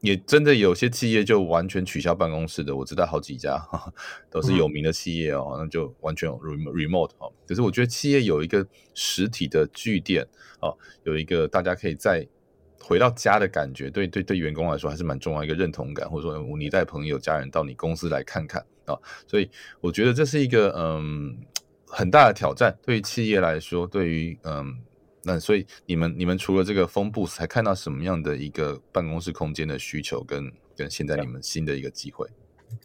[0.00, 3.92] 也真的有些企业就完全取消办公室的，我知道好几家哈哈
[4.30, 7.32] 都是有名的企业哦，那、嗯、就完全 remote 哦。
[7.46, 10.26] 可是我觉得企业有一个实体的据点
[10.60, 12.26] 哦，有一个大家可以再
[12.80, 19.50] 回到家的感觉，对对对，员工来说还是蛮重要一个认同感，或者说你带朋友家人到你公司来看看啊、哦，所以
[19.80, 21.36] 我觉得这是一个嗯
[21.86, 24.78] 很大的挑战，对于企业来说，对于嗯。
[25.24, 32.26] 那所以你们你们除了这个 phone booth，还看到什么样的一个办公室空间的需求跟跟现在你们新的一个机会？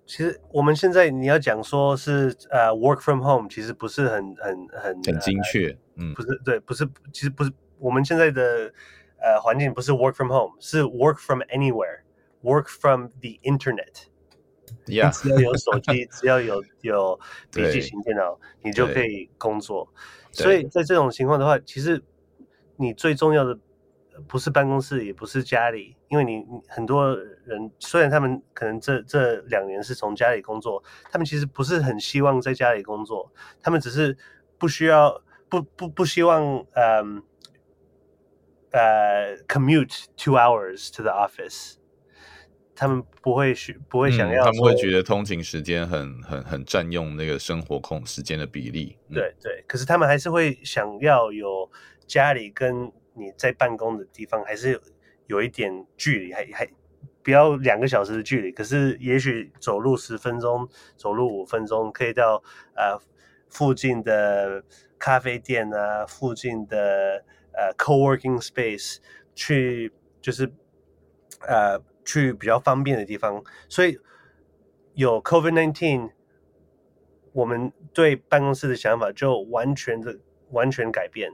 [0.05, 8.73] 其实我们现在你要讲说是呃 work from home，其实不是很很很很精确，嗯，不是对，不是其实不是我们现在的
[9.23, 14.03] 呃环境不是 work from home，是 work from anywhere，work from the internet。
[14.85, 17.19] Yeah，只要有手机， 只要有有
[17.51, 19.91] 笔记型电脑，你就可以工作。
[20.31, 22.03] 所以在这种情况的话，其实。
[22.75, 23.57] 你最重要的
[24.27, 27.15] 不是办公室，也不是家里，因为你很多
[27.45, 34.17] 人虽然他们可能这这两年是从家里工作，他们其实不是很希望在家里工作，他们只是
[34.57, 37.23] 不需要不不不希望嗯
[38.73, 41.75] 呃、uh, uh, commute two hours to the office，
[42.75, 51.71] 他们不会去不会想要、嗯，他们会觉得通勤时间很很很占用那个生活空时间的比例，嗯、对对，可是他们还是会想要有。
[52.05, 54.79] 家里跟你在办公的地方还是
[55.27, 56.69] 有一点距离，还还
[57.23, 60.67] 不要两个小时的距离，可是也许走路十分钟，
[60.97, 62.43] 走路五分钟可以到
[62.75, 62.99] 呃
[63.49, 64.61] 附近的
[64.99, 68.97] 咖啡店啊，附近的呃 co-working space
[69.35, 69.91] 去，
[70.21, 70.51] 就是
[71.47, 73.43] 呃去比较方便的地方。
[73.69, 73.97] 所以
[74.93, 76.11] 有 COVID-19，
[77.31, 80.19] 我们对办公室的想法就完全的
[80.51, 81.31] 完全改变。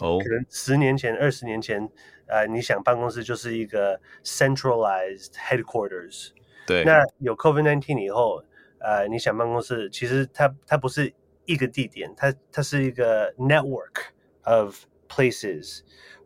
[0.00, 1.88] 哦，可能十年前、二十年前，
[2.26, 6.32] 呃，你想办公室就是一个 centralized headquarters。
[6.66, 6.84] 对。
[6.84, 8.44] 那有 COVID-19 以后，
[8.78, 11.12] 呃，你想办公室，其实它它不是
[11.46, 14.10] 一个地点，它它是一个 network
[14.42, 15.80] of places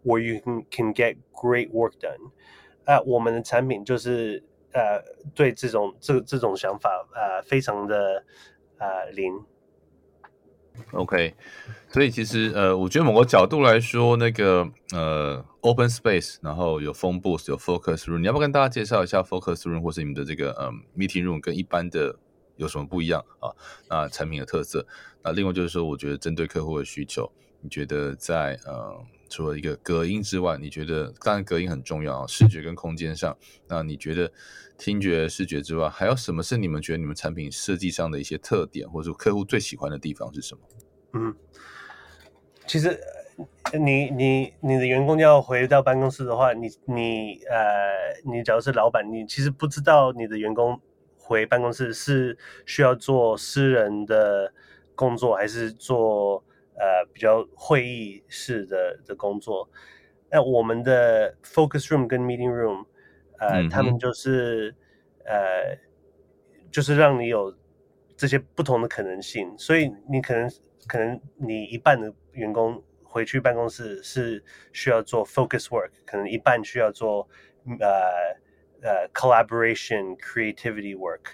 [0.04, 2.30] where you can can get great work done。
[2.84, 5.02] 啊，我们的产品就是呃，
[5.34, 8.24] 对这种这这种想法，呃，非常的
[8.78, 9.42] 呃灵。
[10.90, 11.34] OK，
[11.88, 22.18] 所以其实呃，我觉得某个角度来说，那个呃，Open Space，然后有 Phone Booth，有 Focus Room，你要不要跟大家介绍一下 Focus Room 或是你们的这个嗯 Meeting Room 跟一般的
[22.56, 23.54] 有什么不一样啊？
[23.88, 24.84] 那产品的特色，
[25.22, 27.30] 那另外就是说，我觉得针对客户的需求，
[27.64, 33.36] 你觉得在呃除了一个隔音之外，你觉得当然隔音很重要啊，视觉跟空间上，
[33.66, 34.30] 那你觉得？
[34.76, 40.60] 听觉、视觉之外，还有什么是你们觉得你们产品设计上的一些特点，或者说客户最喜欢的地方是什么？
[41.12, 41.32] 嗯，
[42.66, 42.98] 其实
[43.72, 50.80] 你你你的员工要回到办公室的话，你你呃，你假如是老板，你其实不知道你的员工
[51.16, 52.36] 回办公室是
[52.66, 54.52] 需要做私人的
[54.96, 56.42] 工作，还是做
[56.76, 59.68] 呃比较会议室的的工作。
[60.30, 62.86] 那我们的 Focus Room 跟 Meeting Room。
[63.36, 64.72] 呃，嗯、他们就是
[65.24, 65.76] 呃，
[66.70, 67.52] 就是让你有
[68.16, 70.48] 这些不同的可能性，所以你可能
[70.86, 77.28] 可能你一半的员工回去办公室是需要做 focus work，可能一半需要做
[77.80, 81.32] 呃呃 collaboration creativity work。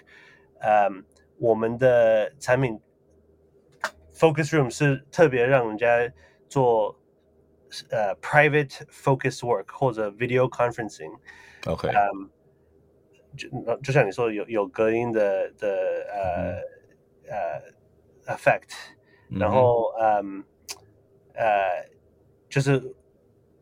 [0.59, 0.89] 呃，
[1.37, 2.81] 我们的产品
[4.20, 6.12] focus room 是特别让人家
[6.48, 6.98] 做
[7.90, 12.30] 呃 private focus work 或者 video conferencing。OK，嗯，
[13.36, 15.68] 就就像你说有有隔音的的
[16.12, 18.70] 呃呃 effect，
[19.28, 20.44] 然后嗯
[21.34, 21.86] 呃
[22.48, 22.94] 就是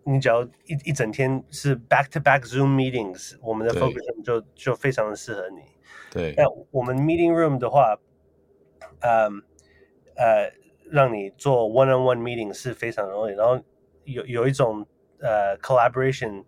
[0.04, 5.62] 你只要一一整天是 back to back Zoom meetings，我们的 focus 就就非常的适合你。
[6.10, 7.98] 对，那我们 meeting room 的话，
[9.00, 9.42] 嗯
[10.18, 10.52] 呃
[10.90, 13.60] 让你做 one on one meeting 是非常容易，然后
[14.04, 14.86] 有有一种
[15.18, 16.44] 呃 collaboration。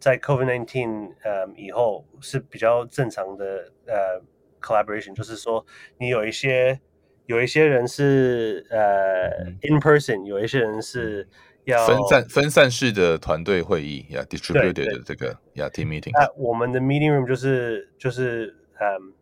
[0.00, 4.20] 在 COVID-19 呃以后是比较正常的呃
[4.60, 5.64] collaboration，就是说
[5.96, 6.78] 你有一些
[7.24, 9.30] 有一些人是呃
[9.62, 11.26] in person，有一些人是
[11.64, 16.10] 要分散分散式的团队会议呀，distributed 的这个呀 team meeting。
[16.12, 19.14] 那我们的 meeting room 就是就是嗯、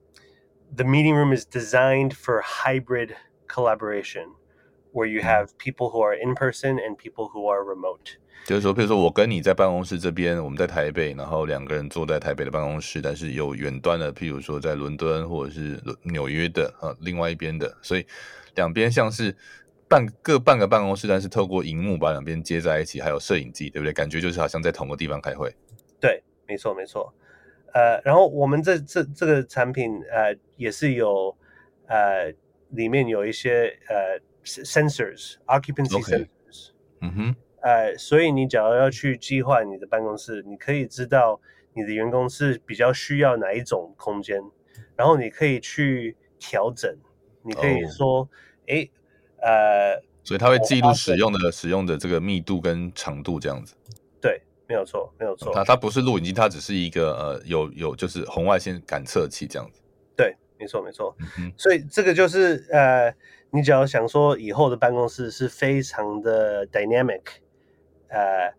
[0.74, 3.10] um,，the meeting room is designed for hybrid
[3.47, 8.17] collaboration，where you have people who are in person and people who are remote。
[8.45, 18.05] 就是说，比如说我跟你在办公室这边，我们在台北，然后两个人坐在台北的办公室，但是有远端的，譬如说在伦敦或者是纽约的啊，另外一边的，所以
[18.55, 19.35] 两边像是
[19.89, 23.91] 半各半个办公室，但是透过荧幕把两边接在一起，还有摄影机，对不对？
[23.91, 25.53] 感觉就是好像在同个地方开会。
[25.99, 27.13] 对没错没错。
[27.73, 31.35] 呃，然后我们这这这个产品呃也是有
[31.87, 32.33] 呃
[32.69, 36.69] 里面有一些呃 sensors，occupancy sensors。
[37.01, 37.35] 嗯哼。
[37.59, 41.41] 呃，所以你假如要去计划你的办公室，你可以知道
[41.73, 44.39] 你的员工是比较需要哪一种空间，
[44.95, 46.95] 然后你可以去调整。
[47.41, 48.29] 你可以说，
[48.67, 48.87] 哎、
[49.39, 53.73] 哦，呃，所以它会记录使用的使用的这个密度跟长度这样子。
[54.21, 55.51] 对，没有错，没有错。
[55.53, 59.81] 它它不是录影机，它只是一个呃有有就是红外线感测器这样子。
[60.15, 61.15] 对，没错没错。
[61.39, 63.13] 嗯、所以这个就是呃，
[63.51, 67.21] 你只要想说以后的办公室是非常的 dynamic。
[68.09, 68.53] 呃，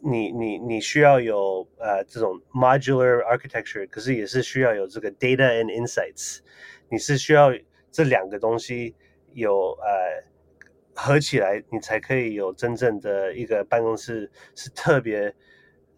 [0.00, 6.38] 你你你需要有呃这种 modular architecture，可是也是需要有这个 data and insights。
[6.88, 7.52] 你是需要
[7.90, 8.94] 这两个东西
[9.34, 10.24] 有呃
[10.94, 15.34] 合起来，你才可以有真正的一个办公室是特别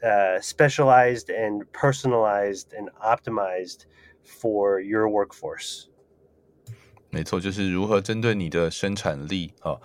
[0.00, 3.82] 呃 specialized and personalized and optimized
[4.24, 5.84] for your workforce。
[7.10, 9.76] 没错，就是如何针对你的生产力啊。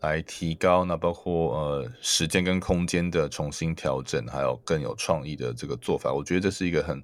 [0.00, 7.02] 来提高，那包括呃时间跟空间的重新调整，还有更有创意的这个做法，我觉得这是一个很，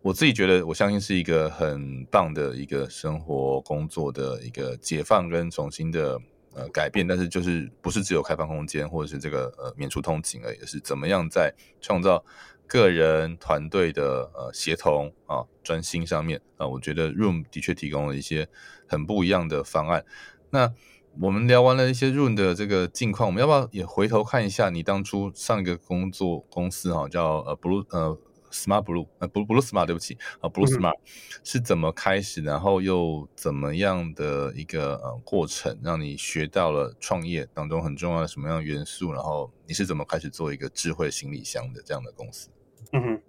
[0.00, 6.20] 我自己觉得我相信是一个很棒的一个生活工作的一个解放跟重新的
[6.54, 7.04] 呃改变。
[7.04, 12.24] 但是就是不是只有开放空间或者是这个呃免除通勤而已，是怎么样在创造
[12.70, 18.48] 个人团队的呃协同啊专心上面啊，我觉得 Room 的确提供了一些
[18.86, 20.04] 很不一样的方案。
[20.50, 20.72] 那
[21.20, 28.16] 我们聊完了一些 Room 的这个近况，我们要不要也回头看一下你当初上一个工作公司哈，叫呃 Blue 呃
[28.52, 30.94] Smart Blue 呃 Blue Blue Smart 对不起啊 Blue Smart
[31.42, 42.48] 是怎么开始，然后又怎么样的一个呃过程，让你学到了创业当中很重要的什么样的元素，然后你是怎么开始做一个智慧行李箱的这样的公司？
[42.92, 43.20] 嗯哼，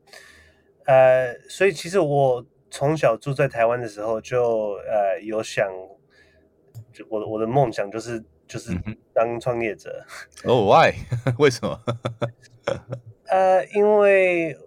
[0.85, 5.67] 呃，所以其实我从小住在台湾的时候就呃有想。
[6.93, 8.73] 就我的我的梦想就是就是
[9.13, 10.05] 当创业者。
[10.43, 10.93] 哦、oh,，Why？
[11.39, 11.79] 为什么？
[13.27, 14.57] 呃，因为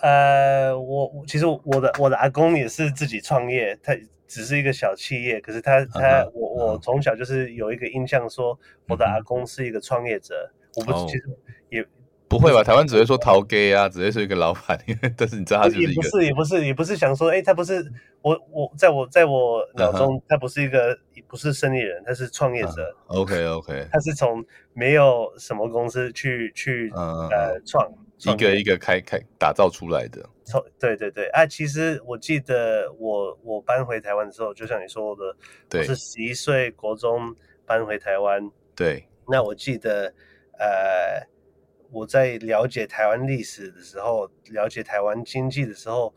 [0.00, 6.30] 呃，我其实我的我的阿公也是自己创业，他只是一个小企业，可是他他、uh -huh.
[6.34, 8.58] 我我从小就是有一个印象，说
[8.88, 10.52] 我的阿公是一个创业者。
[10.74, 10.92] Uh -huh.
[10.92, 11.38] 我不是，其实
[11.70, 11.86] 也。
[12.26, 12.64] 不会吧？
[12.64, 14.78] 台湾只会说逃 gay 啊，只会说一个老板。
[15.16, 17.84] 但是你知道他是一个，也不是，也不是，也不是想说，哎，他不是
[18.22, 20.22] 我，我在我在我脑中，uh -huh.
[20.28, 20.98] 他不是一个，
[21.28, 22.96] 不是生意人，他是创业者。
[23.06, 23.20] Uh -huh.
[23.20, 27.28] OK OK，他是从没有什么公司去去、uh -huh.
[27.28, 30.24] 呃创一个一个开开打造出来的。
[30.44, 35.36] 从对对对，啊，其实我记得我我搬回台湾的时候，就像你说的，
[35.68, 38.50] 对，我是十一岁国中搬回台湾。
[38.74, 40.12] 对，那我记得
[40.58, 41.22] 呃。
[41.94, 46.12] 我在了解台湾历史的时候，了解台湾经济的时候，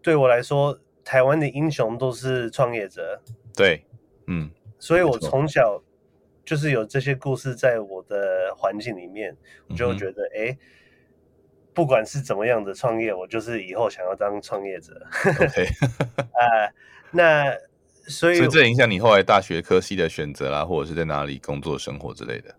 [0.00, 3.20] 对我来说，台湾的英雄都是创业者。
[3.56, 3.84] 对，
[4.28, 4.48] 嗯，
[4.78, 5.82] 所以我从小
[6.44, 9.36] 就是有这些故事在我的环境里面，
[9.68, 10.58] 我就觉得，哎、嗯，
[11.74, 15.04] 不管是怎么样的创业，我就是以后想要当创业者。
[15.24, 15.66] OK，
[16.32, 16.72] 啊、呃，
[17.10, 17.52] 那
[18.06, 22.54] 所以，所以这影响你后来大学科系的选择啦，或者是在哪里工作、生活之类的。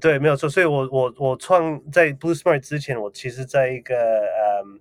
[0.00, 0.48] 对，没有错。
[0.48, 4.80] 所以我我我创在 Blue Smart 之前，我其实在一个嗯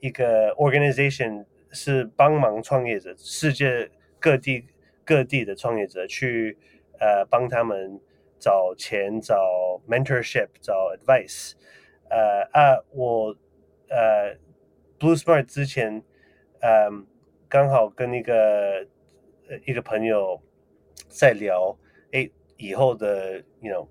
[0.00, 3.88] 一个 organization 是帮忙创业者，世界
[4.18, 4.66] 各地
[5.04, 6.58] 各地的创业者去
[6.98, 8.00] 呃帮他们
[8.40, 9.36] 找钱、找
[9.88, 11.52] mentorship、找 advice。
[12.10, 13.36] 呃啊，我
[13.88, 14.34] 呃
[14.98, 16.02] Blue Smart 之前
[16.60, 17.06] 嗯
[17.48, 18.84] 刚好跟一个
[19.64, 20.42] 一个朋友
[21.08, 21.78] 在聊，
[22.10, 23.88] 哎，以后的 you know。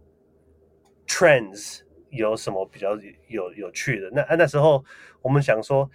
[1.07, 1.81] Trends
[2.11, 2.97] 有什么比较
[3.29, 4.11] 有有趣的？
[4.11, 4.85] 那那时候
[5.21, 5.91] 我们想说，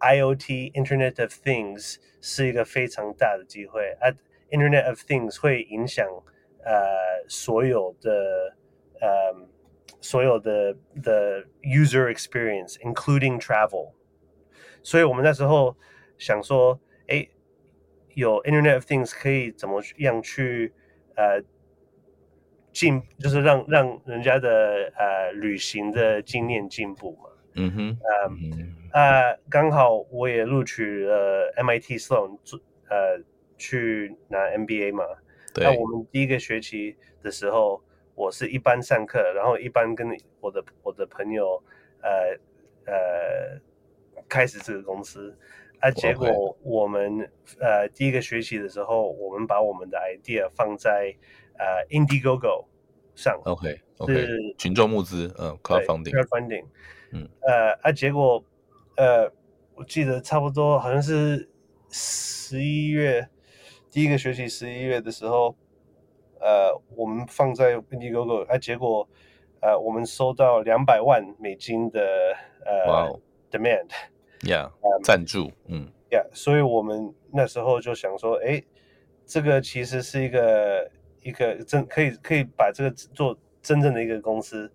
[0.00, 4.08] IoT Internet of Things 是一个非常大的机会啊。
[4.50, 6.06] Internet of Things 会影响
[6.64, 8.56] 呃所有的
[9.00, 9.48] 呃
[10.00, 13.92] 所有的的 user experience，including travel。
[14.82, 15.76] 所以我们那时候
[16.18, 17.28] 想说，哎，
[18.14, 20.72] 有 Internet of Things 可以怎么样去
[21.16, 21.42] 呃。
[22.77, 32.37] 进就是让让人家的呃旅行的经验进步嘛，嗯哼，呃、嗯、呃，刚好我也录取了 MIT Sloan
[32.87, 33.19] 呃
[33.57, 35.03] 去拿 MBA 嘛，
[35.55, 37.81] 对，那我们第一个学期的时候，
[38.13, 41.59] 我是一般上课，然后一般跟我的我的朋友
[42.03, 43.59] 呃呃
[44.29, 45.35] 开始这个公司，
[45.79, 47.27] 啊，结果我们
[47.59, 51.15] 呃第一个学期的时候，我们把我们的 idea 放在。
[51.57, 52.65] 呃、uh,，Indiegogo
[53.15, 54.55] 上，OK，OK，、okay, okay.
[54.57, 56.65] 群众募资，嗯、uh,，crowdfunding，crowdfunding，
[57.11, 58.43] 嗯，呃，啊，结果
[58.95, 59.31] 呃，
[59.75, 61.49] 我记得差不多好像是
[61.89, 63.27] 十一月
[63.89, 65.55] 第一个学期十一月的时候，
[66.39, 69.07] 呃，我们放在 Indiegogo，啊，结果
[69.61, 71.99] 呃，我们收到两百万美金的
[72.65, 73.21] 呃 Wow.
[73.49, 74.71] demand，yeah，
[75.03, 78.61] 赞助，嗯，yeah，所以我们那时候就想说，哎，
[79.25, 80.89] 这个其实是一个
[81.21, 84.71] 一个真可以可以把这个做真正的一个公司。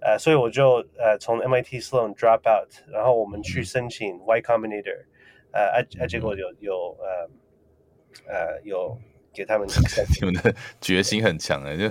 [0.00, 5.04] 呃，所以我就呃从 MIT Sloan drop out，然后我们去申请 Y Combinator，
[5.52, 8.96] 呃，啊啊，结果有有呃呃有
[9.32, 9.66] 给他们，
[10.20, 11.86] 你们的决心很强哎，就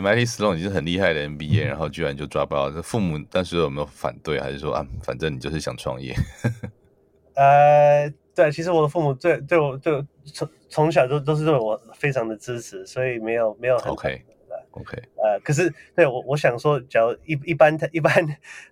[0.00, 6.14] MIT Sloan 已经是很厉害的 MBA，然后居然就 drop out，父母当时有没有反对，还是说啊，反正你就是想创业？
[7.34, 14.24] 呃，对，其实我的父母对对我对从从小都都是对我非常的支持，所以没有没有很 OK。
[14.70, 18.14] OK，呃，可是对我我想说，假如一一般一般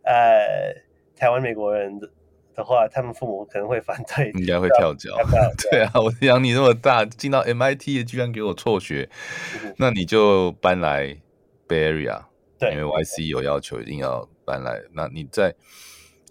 [0.02, 0.74] 呃
[1.14, 2.08] 台湾美国人的
[2.54, 5.10] 的话，他们父母可能会反对，应该会跳脚。
[5.70, 9.10] 对啊，我养你那么大，进到 MIT 居然给我辍学，
[9.62, 11.08] 嗯、那你就搬来
[11.68, 12.24] Bay Area，
[12.58, 14.80] 对，因为 YC 有要求一定要搬来。
[14.94, 15.54] 那你在，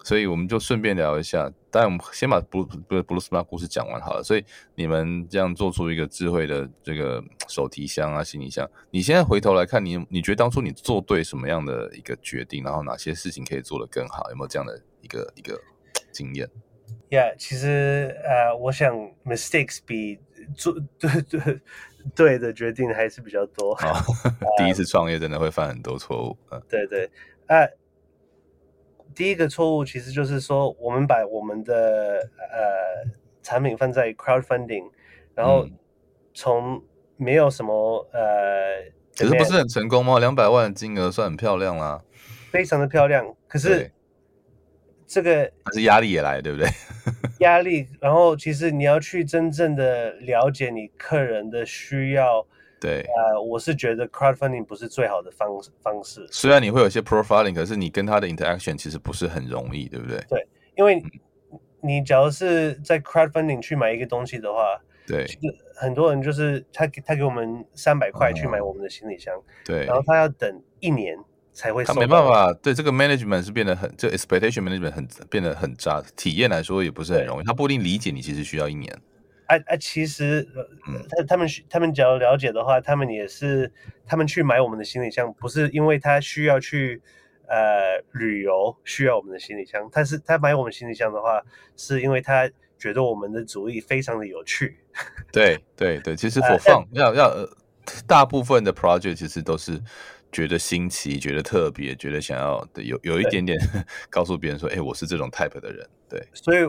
[0.02, 1.52] 所以我们就顺便聊一下。
[1.70, 4.22] 但我们先把布布布鲁斯巴故事讲完好了。
[4.22, 4.44] 所以
[4.74, 14.28] 你们这样做出一个智慧的这个手提箱啊、行李箱，你现在回头来看，你你觉得当初你做对什么样的一个决定，然后哪些事情可以做得更好？
[14.30, 15.60] 有没有这样的一个一个
[16.12, 16.48] 经验
[17.08, 18.94] ？Yeah，其实呃，我想
[19.24, 20.18] mistakes 比
[20.56, 21.60] 做对对
[22.14, 23.74] 对的决定还是比较多。
[23.74, 24.02] 哦、
[24.58, 26.36] 第一次创业真的会犯很多错误。
[26.50, 27.10] 嗯，对对
[27.46, 27.66] 啊。
[29.20, 33.12] 第一个错误其实就是说，我们把我们的呃
[33.42, 34.88] 产品放在 crowdfunding，
[35.34, 35.68] 然后
[36.32, 36.82] 从
[37.18, 40.18] 没有什么呃，可是不是很成功吗？
[40.18, 42.02] 两百万的金额算很漂亮啦，
[42.50, 43.36] 非常的漂亮。
[43.46, 43.92] 可是
[45.06, 46.66] 这个还是压力也来，对不对？
[47.40, 52.46] 压力，然后其实你要去真正的了解你客人的需要。
[52.80, 55.48] 对，呃，我是觉得 crowdfunding 不是最好的方
[55.82, 56.26] 方式。
[56.30, 60.18] 虽然你会有一些 profiling，可是你跟他的 interaction 其实不是很容易，对不对？
[60.30, 61.02] 对，因为
[61.82, 65.26] 你假如是在 crowdfunding 去买一个东西的话，对，
[65.76, 71.18] 很多人就是他他给我们三百块去买我们的行李箱，嗯、对，然后他要等一年
[71.52, 71.84] 才会。
[71.84, 77.44] 他没办法，对这个 management 是变得很，这 expectation management 很变得很渣，体验来说也不是很容易。
[77.44, 78.90] 他不一定理解你，其实需要一年。
[79.50, 80.46] 啊啊，其实，
[81.08, 83.72] 他他们他们只要了解的话，他们也是
[84.06, 87.02] 他们去买我们的行李箱，不是因为他需要去
[87.48, 91.42] 呃旅游需要我们的行李箱，他是他买我们行李箱的话，
[91.76, 92.48] 是因为他
[92.78, 94.78] 觉得我们的主意非常的有趣。
[95.32, 97.48] 对对对，其实我放、呃、要要、呃、
[98.06, 99.80] 大部分的 project 其实都是
[100.30, 103.58] 觉得新奇，觉得特别，觉得想要的有有一点点
[104.08, 105.84] 告诉别人说，哎，我是这种 type 的人。
[106.08, 106.60] 对，所以。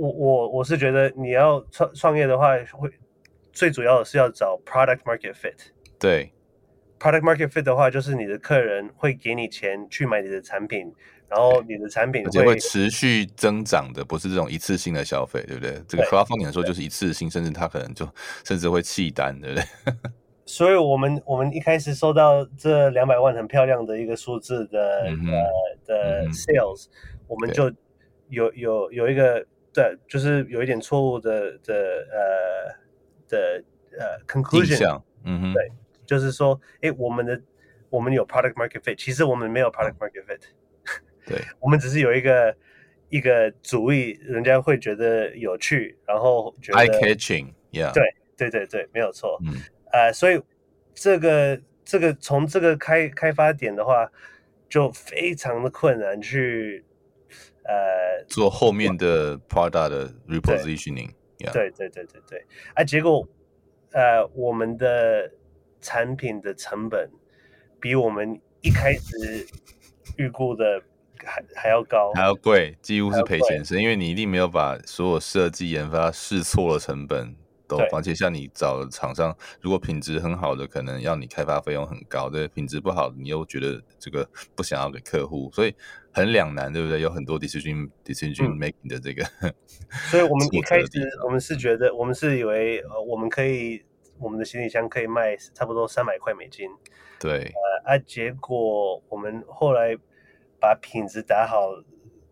[0.00, 2.90] 我我我是觉得你要创创业的话，会
[3.52, 5.56] 最主要的是要找 product market fit。
[5.98, 6.32] 对
[6.98, 10.90] ，product market fit 的话，就是你的客人会给你钱去买你的产品，
[11.28, 15.78] 然后你的产品会，而且会持续增长的，不是这种一次性的消费，对不对？
[15.86, 18.08] 这个 crowdfunding 来说就是一次性，甚至他可能就
[18.42, 19.64] 甚至会弃单，对不对？
[20.46, 25.44] 所以我们我们一开始收到这两百万很漂亮的一个数字的、嗯、呃
[25.84, 26.90] 的 sales，、嗯、
[27.28, 27.70] 我们就
[28.30, 29.44] 有有有一个。
[29.72, 31.74] 对，就是有一点错误的的
[32.10, 32.74] 呃
[33.28, 33.64] 的
[33.98, 35.70] 呃 conclusion，嗯哼，对，
[36.04, 37.40] 就是说，哎，我们的
[37.88, 40.40] 我们有 product market fit，其实我们没有 product market fit，
[41.24, 42.56] 对， 我们只是有一个
[43.10, 48.02] 一个主意，人家会觉得有趣，然后觉得 eye catching，yeah，对
[48.36, 49.54] 对对对，没有错，嗯，
[49.92, 50.42] 呃，所以
[50.94, 54.10] 这个这个从这个开开发点的话，
[54.68, 56.84] 就非常的困难去。
[57.64, 62.22] 呃，做后面的 product 的 repositioning，对对对对对。
[62.28, 63.26] 对，啊，结果
[63.92, 65.30] 呃，我们的
[65.80, 67.10] 产品的成本
[67.80, 69.46] 比我们一开始
[70.16, 70.82] 预估的
[71.24, 77.34] 还还要高，还要贵，几乎是赔钱，是因为你一定没有把所有设计研发试错的成本。
[77.78, 85.74] 对而且像你找厂商，如果品质很好的，可能要你开发费用很高；对，品质不好，你又觉得这个 不想要给客户，所以
[86.12, 87.00] 很两难，对不对？
[87.00, 89.52] 有很多 decision decision making 的这个、嗯。
[90.10, 90.86] 所以我们一开始
[91.24, 93.82] 我们是觉得，我们是以为呃，我们可以
[94.18, 96.68] 我们的行李箱可以卖差不多三百块美金。
[97.18, 97.52] 对。
[97.84, 99.96] 呃，啊，结果我们后来
[100.60, 101.70] 把品质打好，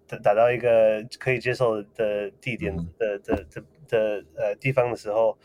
[0.07, 3.62] 打打到一个可以接受的地点的的的。
[3.89, 5.36] 的呃地方的时候，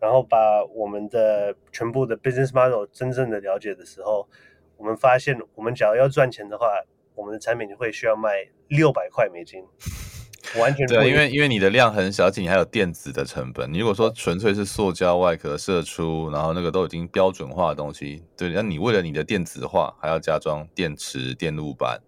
[0.00, 4.28] 然后把我们的全部的 business model 真正的了解的时候，
[4.76, 6.66] 我们发现，我们只要要赚钱的话，
[7.14, 9.64] 我们的产品就会需要卖六百块美金。
[10.58, 13.72] 完全对，因为因为你的量很小，而且你还有电子的成本。
[13.72, 22.00] 你如果说纯粹是塑胶外壳射出，然后那个都已经标准化的东西，对，那你为了你的电子化，还要加装电池、电路板，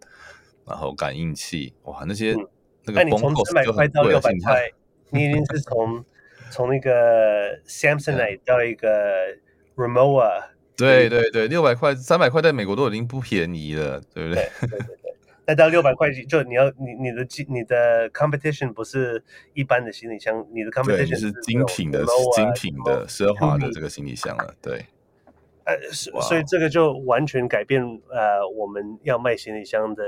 [0.67, 2.49] 然后感应器，哇，那些、嗯、
[2.87, 4.69] 那个从三百块到六百块，
[5.13, 6.05] 你已经是从
[6.51, 8.89] 从那个 Samsonite 到一个
[9.77, 10.43] Rimowa，
[10.77, 14.51] 对对对，六百块、三百块在美国都已经不便宜了，对不对？
[14.61, 14.87] 对对对
[15.45, 19.23] 再到六百块就你要你你的你的 competition 不是
[19.55, 24.55] 一般的行李箱，你的 competition 是精品的、精品的、奢华的这个行李箱了。
[24.63, 24.87] 对，
[25.75, 30.05] 呃，所以这个就完全改变呃我们要卖行李箱的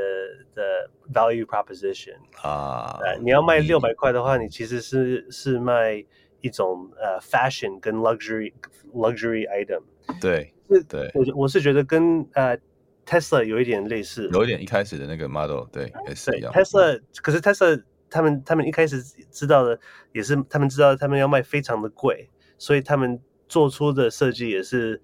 [0.55, 2.99] 的 value proposition 啊。
[3.03, 6.05] 呃，你要卖六百块的话，你其实是是卖
[6.41, 8.53] 一种呃 fashion 跟 luxury
[8.93, 9.83] luxury item。
[10.21, 10.53] 对，
[10.89, 12.59] 对，我我是觉得跟呃。
[13.07, 16.51] Tesla 有一点类似，有一点一开始的那个 model，对，也是一样。
[16.55, 19.79] Tesla，可是 Tesla 他们他们一开始知道的
[20.15, 25.03] 也是，他们知道他们要卖非常的贵，所以他们做出的设计也是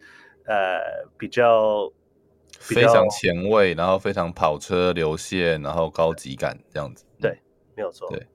[0.51, 1.89] 呃比较，
[2.59, 7.05] 非常前卫，然后非常跑车流线，然后高级感这样子。
[7.21, 7.39] 对，
[7.77, 8.09] 没有错。
[8.11, 8.27] 对。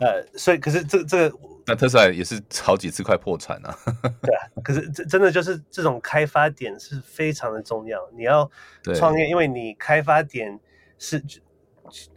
[0.00, 3.76] 呃，所以可是这这个，那特斯拉也是好几次快破产了。
[4.22, 7.98] 对啊，可是这真的就是这种开发点是非常的重要。
[8.16, 8.48] 你要
[8.94, 10.58] 创业，因为你开发点
[10.98, 11.22] 是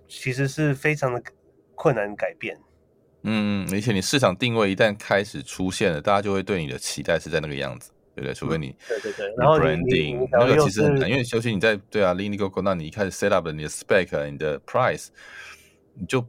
[0.07, 1.21] 其实是非常的
[1.75, 2.57] 困难改变。
[3.23, 8.33] 嗯，而且你市场定位一旦开始出现了，大家就会对你的期待是在那个样子，对不对？
[8.33, 15.07] 除非你对对对，然后 branding 那个其实很难，因为尤其你在对啊，Lindy Go，那你一开始 set up 了你的 spec，你的 price，
[15.95, 16.25] 你就。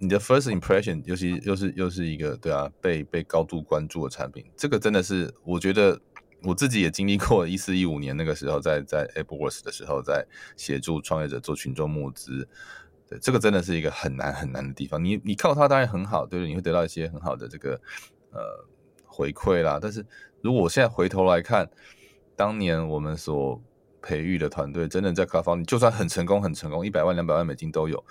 [0.00, 6.00] 你的 first impression，尤其又是又是一个对啊，被被高度关注的产品，这个真的是我觉得
[6.44, 10.24] 我自己也经历过一四一五年那个时候在，在在 AppWorks 的时候，在
[10.56, 12.48] 协助创业者做群众募资，
[13.08, 15.04] 对，这个真的是一个很难很难的地方。
[15.04, 16.48] 你你靠它当然很好，对不对？
[16.48, 17.72] 你会得到一些很好的这个
[18.30, 18.64] 呃
[19.18, 19.80] 回馈啦。
[19.82, 20.06] 但是
[20.40, 21.68] 如果我现在回头来看，
[22.36, 23.60] 当年我们所
[24.00, 28.02] 培育的团队，真的在卡方你就算很成功很成功，一百万两百万美金都有。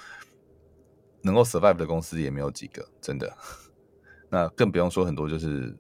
[1.22, 3.34] 能够 survive 的公司也没有几个，真的。
[4.30, 5.74] 那更不用说很多就是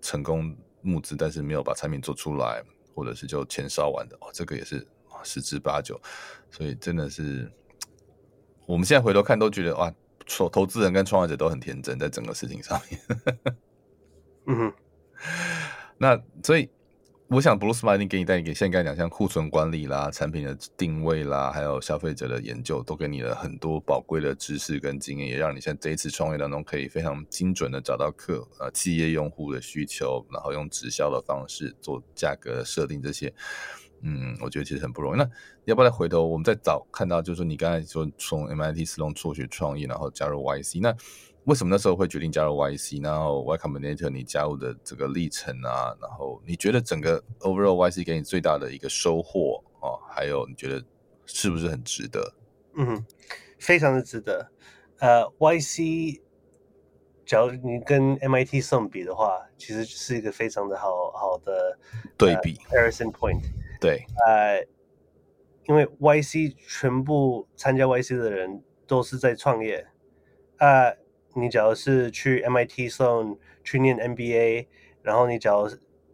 [0.00, 2.62] 成功募资，但是没有把产品做出来，
[2.94, 4.86] 或者是就钱烧完的哦，这个也是
[5.24, 6.00] 十之八九。
[6.50, 7.50] 所以真的是，
[8.66, 9.92] 我们现在回头看都觉得哇，
[10.26, 13.00] 投投资人跟创业者都很天真，在整个事情上面。
[14.46, 14.72] 嗯哼，
[15.98, 16.68] 那所以。
[17.28, 33.34] 我想，Blue Smart 一定给你带给现在讲像库存管理啦、产品的定位啦，还有消费者的研究，都给你了很多宝贵的知识跟经验，也让你在这一次创业当中可以非常精准的找到客呃企业用户的需求，然后用直销的方式做价格设定这些。
[34.02, 35.18] 嗯，我觉得其实很不容易。
[35.18, 35.28] 那
[35.64, 40.94] 要不要再回头，我们再找看到，就是说你刚才说从 MIT 斯隆辍学创业，然后加入 YC 那。
[41.46, 43.02] 为什么那时候会决定加入 YC？
[43.04, 50.84] 然后 Y Combinator 你加入的这个历程啊，然后你觉得整个 Overall YC 给你最大的一个收获哦，还有你觉得
[51.24, 52.34] 是不是很值得？
[52.74, 53.04] 嗯，
[53.60, 54.50] 非常的值得。
[54.98, 56.20] 呃，YC，
[57.24, 61.78] 假如你跟 MIT 相比的话，其实是一个非常的好好的
[62.18, 62.54] 对比。
[62.54, 63.42] Comparison point。
[63.80, 64.04] 对。
[64.26, 64.66] 呃，
[65.68, 69.86] 因为 YC 全部参加 YC 的人都是在创业。
[70.56, 71.05] 啊、呃。
[71.36, 74.66] 你只要是去 MIT Sloan 去念 MBA，
[75.02, 75.68] 然后你只要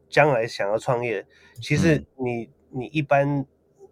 [0.09, 1.25] 将来想要创业，
[1.61, 3.47] 其实你你一般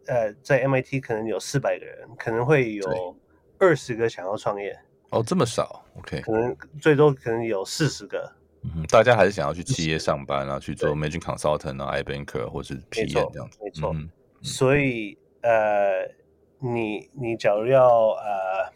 [0.06, 3.16] 呃在 MIT 可能有四百个人，可能会有
[3.58, 4.76] 二十个想要创业。
[5.10, 8.32] 哦，这么少？OK，可能最多可能有四十个。
[8.62, 13.58] 嗯，大家还是想要去企业上班啊，去做 Managing Consultant 啊，iBanker 或是 PM 这样子。
[13.62, 14.10] 没错，嗯、
[14.42, 16.10] 所以呃，
[16.58, 18.72] 你你假如要呃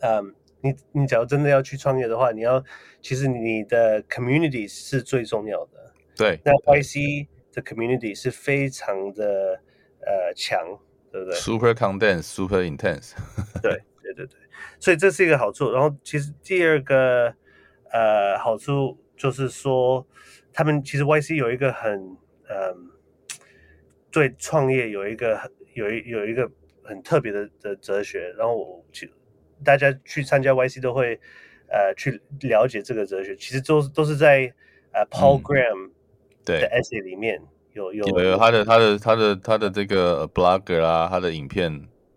[0.00, 0.34] 嗯。
[0.62, 2.62] 你你假如真的要去创业的话，你要
[3.00, 5.92] 其实你的 community 是最重要的。
[6.16, 9.60] 对，那 YC 的 community 是非常的
[10.00, 10.58] 呃强，
[11.10, 13.12] 对不对？Super condensed, super intense
[13.62, 13.82] 对。
[14.02, 14.38] 对对对对，
[14.80, 15.70] 所以这是一个好处。
[15.72, 17.32] 然后其实第二个
[17.92, 20.04] 呃好处就是说，
[20.52, 21.92] 他们其实 YC 有一个很
[22.48, 22.76] 嗯、呃，
[24.10, 25.38] 对创业有一个
[25.74, 26.50] 有一有一个
[26.82, 28.30] 很特别的的哲学。
[28.36, 29.06] 然后我就。
[29.64, 31.18] 大家去参加 YC 都会，
[31.68, 33.34] 呃，去了解这个哲学。
[33.36, 34.52] 其实都都是在
[34.92, 35.90] 呃 Paul Graham
[36.44, 37.40] 的 essay 里面
[37.72, 41.70] 有有有他的他的他的他的这个 blogger 啊，他的影片，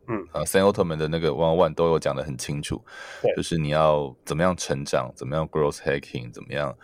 [0.07, 2.83] 嗯，啊，Sam Altman 的那个 One One 都有讲的很清楚，
[3.35, 6.75] 就是你要怎么样成长，怎么样 growth hacking，怎么样，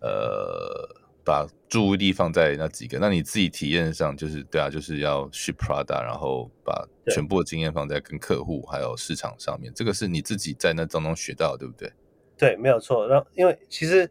[0.00, 0.88] 呃，
[1.24, 2.98] 把注意力放在那几个。
[2.98, 9.72] 那你自己体验上就是对啊，就是要 ship product，然后把全部的经验放在跟客户还有市场上面。
[9.74, 11.92] 这个是你自己在那当中学到的，对不对？
[12.36, 13.08] 对，没有错。
[13.08, 14.08] 然后因为其实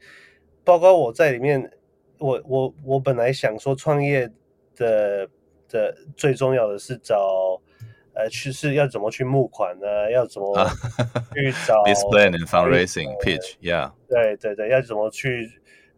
[0.63, 1.71] 包括我在里面，
[2.17, 4.29] 我我我本来想说创业
[4.75, 5.29] 的
[5.69, 7.61] 的最重要的是找。
[8.15, 10.11] 呃，去是要怎么去募款呢？
[10.11, 10.55] 要怎么
[11.33, 15.51] 去找 display and fundraising pitch？Yeah，对对对，要怎么去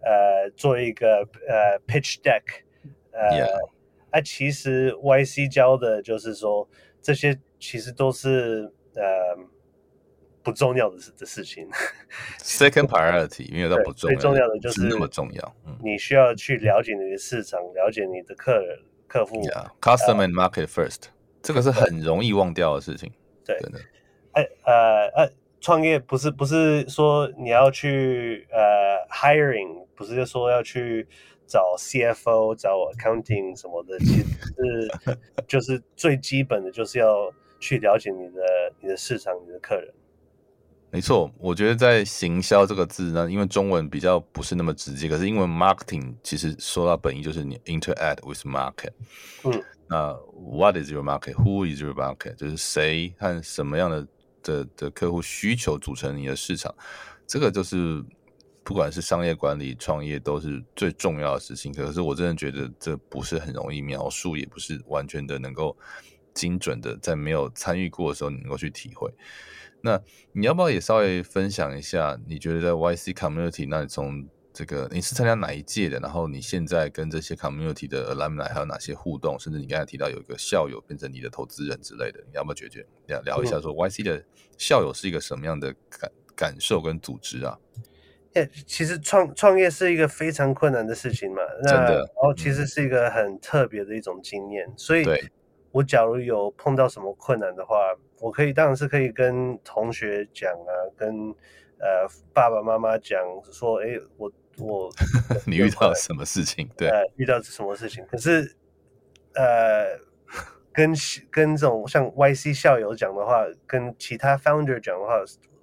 [0.06, 2.44] 呃做一个呃 pitch deck？
[3.12, 3.70] 呃，Yeah.
[4.12, 6.70] 啊，其实 YC 教的就是说
[7.02, 9.04] 这些其实都是呃
[10.44, 11.68] 不重要的事的事情。
[12.40, 15.56] Second priority，因为都不重要，最重要的就是那么重要。
[15.84, 19.42] 你需要去了解你的市场，了解你的客人、客户。
[19.42, 21.06] Yeah，customer and market first。
[21.42, 23.12] 这个是很容易忘掉的事情，
[23.46, 23.80] 对，真的。
[24.32, 25.32] 哎，呃，呃，
[25.62, 31.08] 创业不是不是说你要去呃 hiring，不是说要去
[31.48, 35.18] 找 CFO、找 accounting 什么的，其实是
[35.48, 38.42] 就是最基本的，就是要去了解你的
[38.82, 39.94] 你的市场、你的客人。
[40.92, 48.92] 没错，我觉得在行销这个字呢，因为中文比较不是那么直接，可是英文 marketing 其实说到本意就是你 interact with market。
[49.44, 49.64] 嗯。
[49.88, 51.34] 那 What is your market?
[51.36, 52.36] Who is your market?
[52.36, 54.08] 就是谁和什么样的
[54.42, 56.74] 的的客户需求组成你的市场，
[57.28, 58.04] 这个就是
[58.66, 61.72] 不管是商业管理、创业都是最重要的事情。
[61.72, 65.78] 可是我真的觉得这不是很容易描述，也不是完全的能够
[66.34, 69.14] 精准的在没有参与过的时候你能够去体会。
[69.82, 70.02] 那
[70.32, 72.20] 你要不要也稍微分享一下？
[72.28, 76.00] 你觉得在 YC Community 那里从这个你是参加哪一届的？
[76.00, 79.40] 然后你现在跟这些 community 的 alumni 还有哪些互动？
[79.40, 83.62] 甚至你刚才提到有一个校友变成你的投资人之类的，你要不要解决聊聊一下？
[83.62, 84.26] 说 YC 的
[84.58, 87.56] 校友是一个什么样的感感受跟组织啊？
[88.36, 91.98] 欸、其实创创业是一个非常困难的事情嘛，真的。
[91.98, 95.06] 然后其实是一个很特别的一种经验，嗯、所以
[95.72, 97.76] 我假如有碰到什么困难的话，
[98.20, 101.10] 我可以当然是可以跟同学讲啊，跟
[101.80, 103.20] 呃爸爸妈妈讲
[103.52, 104.32] 说，哎、欸，我。
[104.58, 104.90] 我
[105.46, 106.70] 你遇到什么事情？
[106.78, 108.06] 对，呃，遇到什么事情？
[108.10, 108.56] 可是，
[109.34, 110.00] 呃，
[110.72, 110.94] 跟
[111.30, 115.16] 跟这种像 YC 校友讲的话，跟其他 founder 讲的话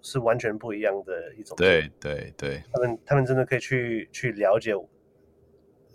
[0.03, 1.57] 是，完全不一样的一种。
[1.57, 4.87] 对对对，他们他们真的可以去去了解我，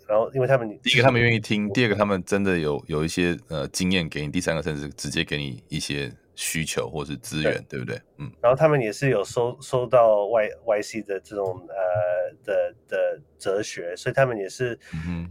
[0.08, 6.10] 然后因为他们第一个他们愿意听，第二个他们真的有有一些呃经验给你，第三个甚至直接给你一些。
[6.40, 8.00] 需求或是资源，对，对不对？
[8.18, 14.78] 嗯，然后他们也是有收收到 Y Y C 的这种呃的的哲学，所以他们也是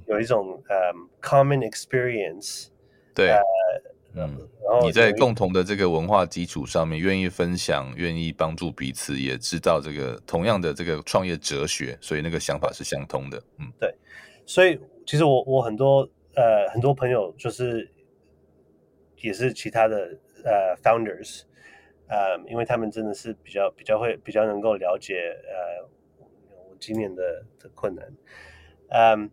[0.06, 2.68] 有一种呃、嗯、common experience。
[3.16, 3.40] 对，呃、
[4.18, 13.42] 嗯，然后你在共同的这个文化基础上面，愿意分享，愿意帮助彼此，也知道这个同样的这个创业哲学，所以那个想法是相通的。
[13.60, 13.94] 嗯，对，
[14.46, 17.90] 所以其实我我很多呃很多朋友就是
[19.22, 20.18] 也是其他的。
[20.46, 21.42] 呃、uh,，founders，
[22.08, 28.06] 呃、uh,，因为他们真的是比较比较会比较能够了解呃、uh, 我今年的的困难，
[28.90, 29.30] 嗯、um,，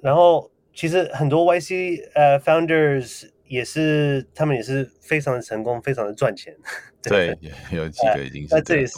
[0.00, 6.56] 然后其实很多 YC 呃、uh, founders 也是他们也是非常的成功，非常的赚钱。
[7.02, 8.92] 对，对有几个已经是那、uh, 这也是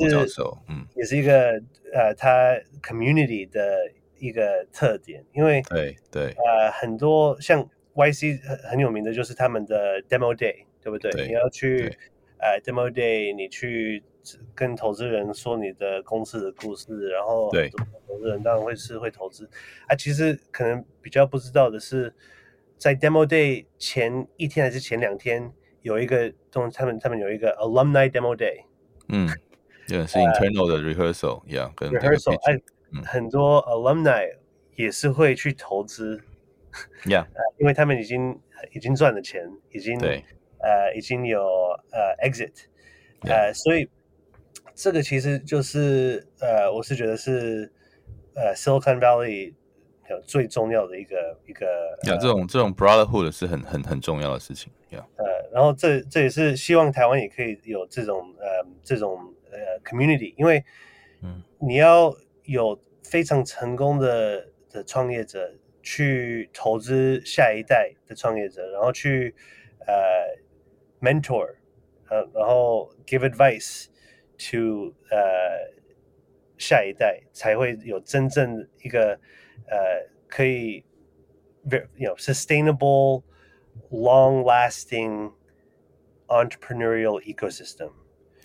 [0.68, 10.64] 嗯，也是一个呃他、uh, community 的一个特点，因为对对呃、uh, 很多像 YC 很很有名的就是他们的 demo day。
[10.82, 11.10] 对不对？
[11.10, 11.94] 对你要去
[12.38, 14.02] 呃、uh, demo day，你去
[14.54, 17.68] 跟投资人说你的公司的故事，然后对
[18.08, 19.46] 投资人当然会是会投资。
[19.88, 22.10] 啊，其实可能比较不知道的是，
[22.80, 25.52] 在 demo day 前一天还是前两天，
[25.82, 28.64] 有一个东他们他们有一个 alumni demo day。
[29.08, 29.28] 嗯，
[29.88, 32.34] 也是 internal 的 rehearsal，一样跟 rehearsal。
[32.50, 32.58] 哎，
[33.04, 34.26] 很多 alumni
[34.76, 36.22] 也是会去投资。
[37.04, 37.26] Yeah，
[37.58, 38.40] 因为他们已经
[38.72, 40.24] 已经赚了钱，已经对。
[40.62, 41.42] 呃，已经有
[41.90, 42.52] 呃 exit，
[43.22, 43.88] 呃，所以
[44.74, 47.72] 这个其实就是呃，我是觉得是
[48.34, 49.59] 呃 Silicon Valley 有
[50.20, 51.66] 最重要的一个一个。
[52.04, 54.72] 呀，这种这种 brotherhood 是很很很重要的事情。
[54.90, 59.18] 呀，呃，然后这这也是希望台湾也可以有这种呃这种
[59.50, 60.64] 呃 community，因为
[61.22, 65.52] 嗯，你要有非常成功的的创业者
[65.82, 69.34] 去投资下一代的创业者，然后去
[69.86, 70.40] 呃。
[71.02, 71.54] mentor，
[72.10, 73.86] 呃，然后 give advice
[74.36, 75.72] to 呃
[76.58, 79.18] 下一代，才会有真正一个
[79.70, 79.76] 呃
[80.28, 80.84] 可以
[81.96, 83.22] ，you know sustainable
[83.90, 85.32] long lasting
[86.28, 87.90] entrepreneurial ecosystem。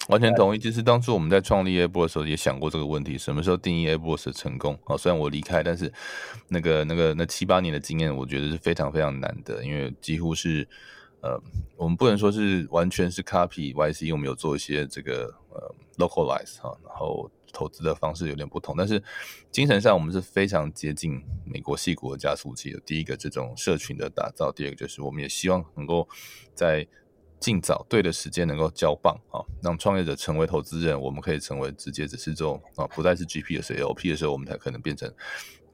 [0.09, 0.59] 完全同意。
[0.59, 4.77] 其实当初我们在创立 AppWorks 的时候，也想过这个问题：什么时候定义 AppWorks 的成功？
[4.85, 5.91] 啊，虽然我离开，但是
[6.47, 10.67] 那个、那个、那七八年的经验，我觉得是非常非常难的，因为几乎是
[11.21, 11.41] 呃，
[11.75, 19.01] 我们不能说是完全是 copy YC，我们有做一些这个呃 localize 哈，然后投资的方式有点不同，但是
[19.49, 22.79] 精神上我们是非常接近美国系股的加速器的。
[22.81, 26.07] 第一个，这种社群的打造；第二个，就是我们也希望能够
[26.53, 26.85] 在
[27.39, 35.13] 尽早对的时间能够交棒啊，让创业者成为投资人，我们可以成为直接只是这种啊，不再是 GP 的时候，LP 的时候，我们才可能变成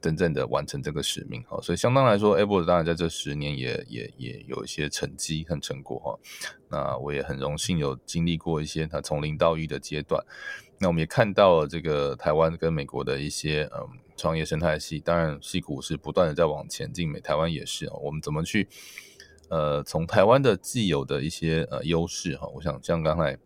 [0.01, 1.43] 真正的完成这个使命。
[1.47, 6.19] 好，所以相当来说，AppWorks 当然在这十年也也也有一些成绩和成果哈。
[6.69, 10.23] 那我也很荣幸有经历过一些它从零到一的阶段。
[10.81, 17.93] 那我们也看到了这个台湾跟美国的一些嗯创业生态系，当然矽谷是不断的在往前进，美台湾也是啊。
[18.01, 18.67] 我们怎么去？
[19.49, 23.37] 呃，从台湾的既有的一些呃优势哈，我想像刚才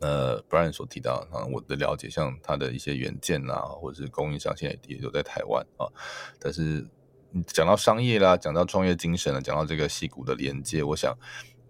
[0.00, 5.88] 呃 Brian 所提到啊，我的了解，像他的一些元件啊，或者是供应商，现在也都在台湾啊。
[6.38, 6.86] 但是
[7.46, 11.16] 讲到商业啦，讲到创业精神了，讲到这个矽谷的连接，我想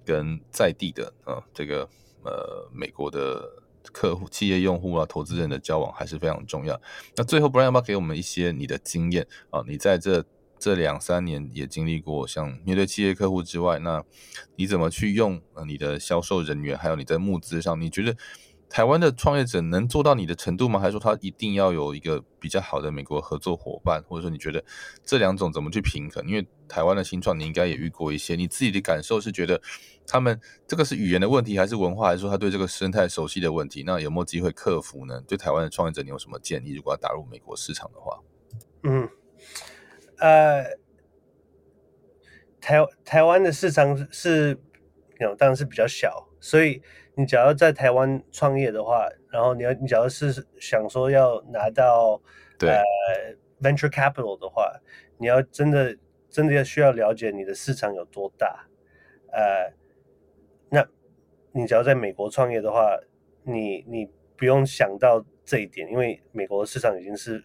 [0.04, 1.88] 跟在地的啊这个
[2.24, 3.48] 呃美国的
[3.92, 6.80] 客户、企业用户啊、投资人的交往还是非常重要。
[7.16, 9.62] 那最后 Brian 要不要给我们一些你的经验啊？
[9.66, 10.24] 你在这。
[10.58, 14.02] 这两三年也经历过，像面对企业客户之外，那
[14.56, 17.78] 你怎么去用你的销售人员，还有你在募资上？
[17.78, 18.16] 你觉得
[18.68, 20.78] 台湾的创业者能做到你的程度吗？
[20.78, 24.02] 还是说他一定要有一个比较好的美国合作伙伴？
[24.08, 24.62] 或者说你觉得
[25.04, 26.26] 这两种怎么去平衡？
[26.26, 29.60] 因为台湾的新创你应该也遇过一些，你自己的感受是觉得
[30.06, 33.82] 他们这个是语言的问题，还是文化，还是说他对这个生态熟悉的问题？
[33.86, 35.20] 那有没有机会克服呢？
[35.26, 36.74] 对台湾的创业者，你有什么建议？
[36.74, 38.20] 如果要打入美国市场的话，
[38.82, 39.08] 嗯。
[40.18, 40.64] 呃，
[42.58, 44.58] 台台湾的市场是，
[45.20, 46.80] 有当然是比较小，所以
[47.16, 52.20] 你只要在台湾创业的话，然后你要你只要是想说要拿到
[52.58, 52.82] 对呃
[53.62, 54.70] venture capital 的话，
[55.16, 55.96] 你要真的
[56.28, 58.68] 真的要需要了解你的市场有多大，
[59.32, 59.72] 呃，
[60.68, 60.86] 那
[61.52, 62.94] 你只要在美国创业的话，
[63.42, 64.06] 你你
[64.36, 67.42] 不用想到这一点，因为美国的市场已经是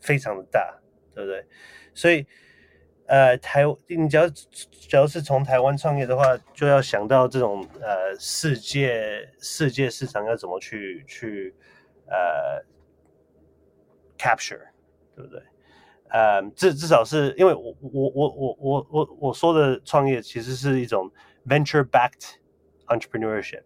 [0.00, 0.80] 非常的大，
[1.14, 1.44] 对不对？
[1.92, 2.26] 所以，
[3.06, 11.54] 呃，台你只要只要是从台湾创业的话，就要想到这种呃世界世界市场要怎么去去
[12.06, 12.64] 呃
[14.16, 14.60] capture，
[15.14, 15.42] 对不对？
[16.08, 21.10] 呃，至至少是因为我我我我我我我说的创业其实是一种
[21.46, 22.36] venture-backed
[22.86, 23.64] entrepreneurship，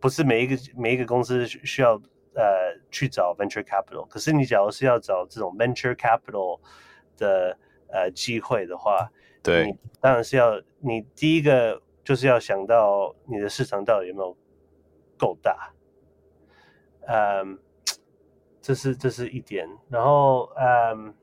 [0.00, 1.94] 不是每一个每一个公司需要
[2.34, 6.60] 呃去找 venture capital，可是你假如是要找这种 venture capital
[7.16, 7.56] 的
[7.88, 9.10] 呃，机会的话，
[9.42, 14.36] 对，你当然是要你第一个就是要想到你的市场到底有没有
[15.16, 15.72] 够大，
[17.06, 17.58] 嗯，
[18.60, 19.68] 这是这是一点。
[19.88, 21.14] 然后，嗯，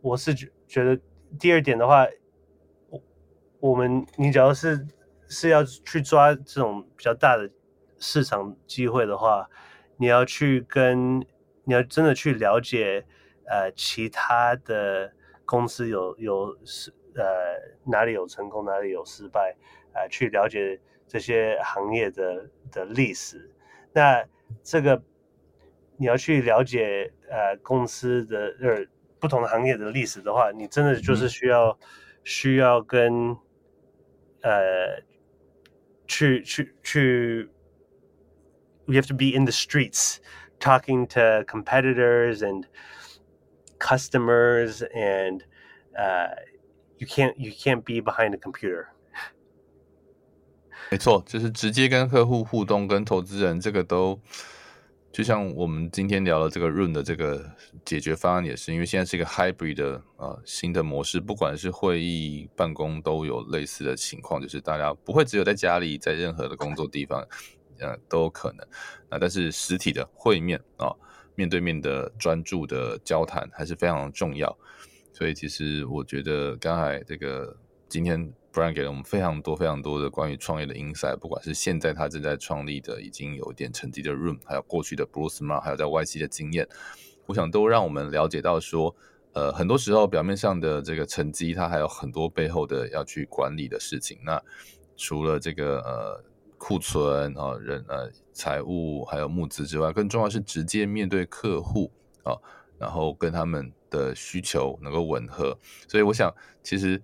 [0.00, 1.00] 我是觉觉得
[1.38, 2.06] 第二点的话，
[2.90, 3.02] 我
[3.58, 4.86] 我们你只要是
[5.28, 7.50] 是要去抓这种比较大的
[7.98, 9.48] 市场机会的话，
[9.96, 11.18] 你要去跟
[11.64, 13.04] 你要真的去了解
[13.48, 15.12] 呃其他的。
[15.48, 17.22] 公司有有失呃
[17.84, 19.56] 哪里有成功哪里有失败，
[19.92, 23.48] 呃去了解这些行业的的历史。
[23.92, 24.26] 那
[24.64, 25.00] 这个
[25.96, 28.84] 你要去了解呃公司的呃
[29.20, 31.78] 不同的行业的历史的话，你真的就是需要、嗯、
[32.24, 33.36] 需要跟
[34.42, 35.00] 呃
[36.08, 37.48] 去去去
[38.86, 40.16] ，you have to be in the streets
[40.58, 42.64] talking to competitors and
[43.78, 45.42] customers and
[45.96, 46.34] uh,
[46.98, 48.86] you can't you can't be behind a computer。
[50.90, 54.20] 没错，就是直接跟客户互动，跟投资人这个都，
[55.10, 57.44] 就像我们今天聊的这个 Room 的这个
[57.84, 67.26] 解决方案也是，因为现在是一个 Hybrid 的啊新的模式，不管是会议、办公都有类似的情况，就是大家不会只有在家里，在任何的工作地方，
[67.80, 68.64] 呃都有可能
[69.08, 70.94] 啊，但是实体的会面啊。
[71.36, 74.58] 面对面的专注的交谈还是非常重要，
[75.12, 77.56] 所以其实我觉得刚才这个
[77.88, 86.66] 今天 Brian 给了我们非常多非常多的关于创业的 insight，不管是现在他正在创立的已经有一点成绩的 Room，还有过去的 Blue Smart，还有在 YC 的经验，
[87.26, 88.96] 我想都让我们了解到说，
[89.34, 94.18] 呃，很多时候表面上的这个成绩，它还有很多背后的要去管理的事情。
[94.24, 94.42] 那
[94.96, 96.24] 除了这个呃。
[96.58, 101.90] 库存啊，人呃，财务还有募资之外，更重要是直接面对客户
[102.22, 102.34] 啊，
[102.78, 105.56] 然后跟他们的需求能够吻合。
[105.88, 107.00] 所以我想，其实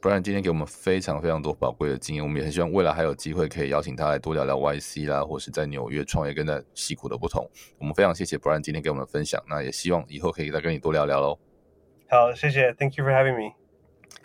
[0.00, 7.48] Brian 今天给我们非常非常多宝贵的经验，我们也很希望未来还有机会可以邀请他来多聊聊 YC 啦，或是在纽约创业跟在西谷的不同。
[7.78, 11.38] 我们非常谢谢 Brian 今天给我们分享，那也希望以后可以再跟你多聊聊喽。
[12.08, 13.54] 好，谢谢，Thank you for having me。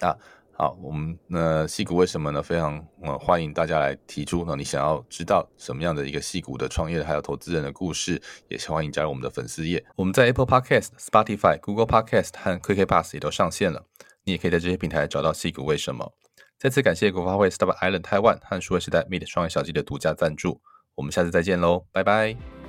[0.06, 0.18] 啊。
[0.62, 2.40] 好，我们那矽谷为什么呢？
[2.40, 9.84] 非常呃欢迎大家来提出呢，你想要知道什么样的一个矽谷的创业还有投资人的故事，也欢迎加入我们的粉丝页。
[9.96, 13.84] 我们在 Apple Podcast、Spotify、Google Podcast 和 QK Pass 也都上线了，
[14.24, 16.14] 你也可以在这些平台找到矽谷为什么。
[16.60, 20.62] 再次感谢国发会 Startup Island Taiwan 和数位时代 Meet 创业小记的独家赞助。
[20.94, 22.61] 我们下次再见喽，拜拜。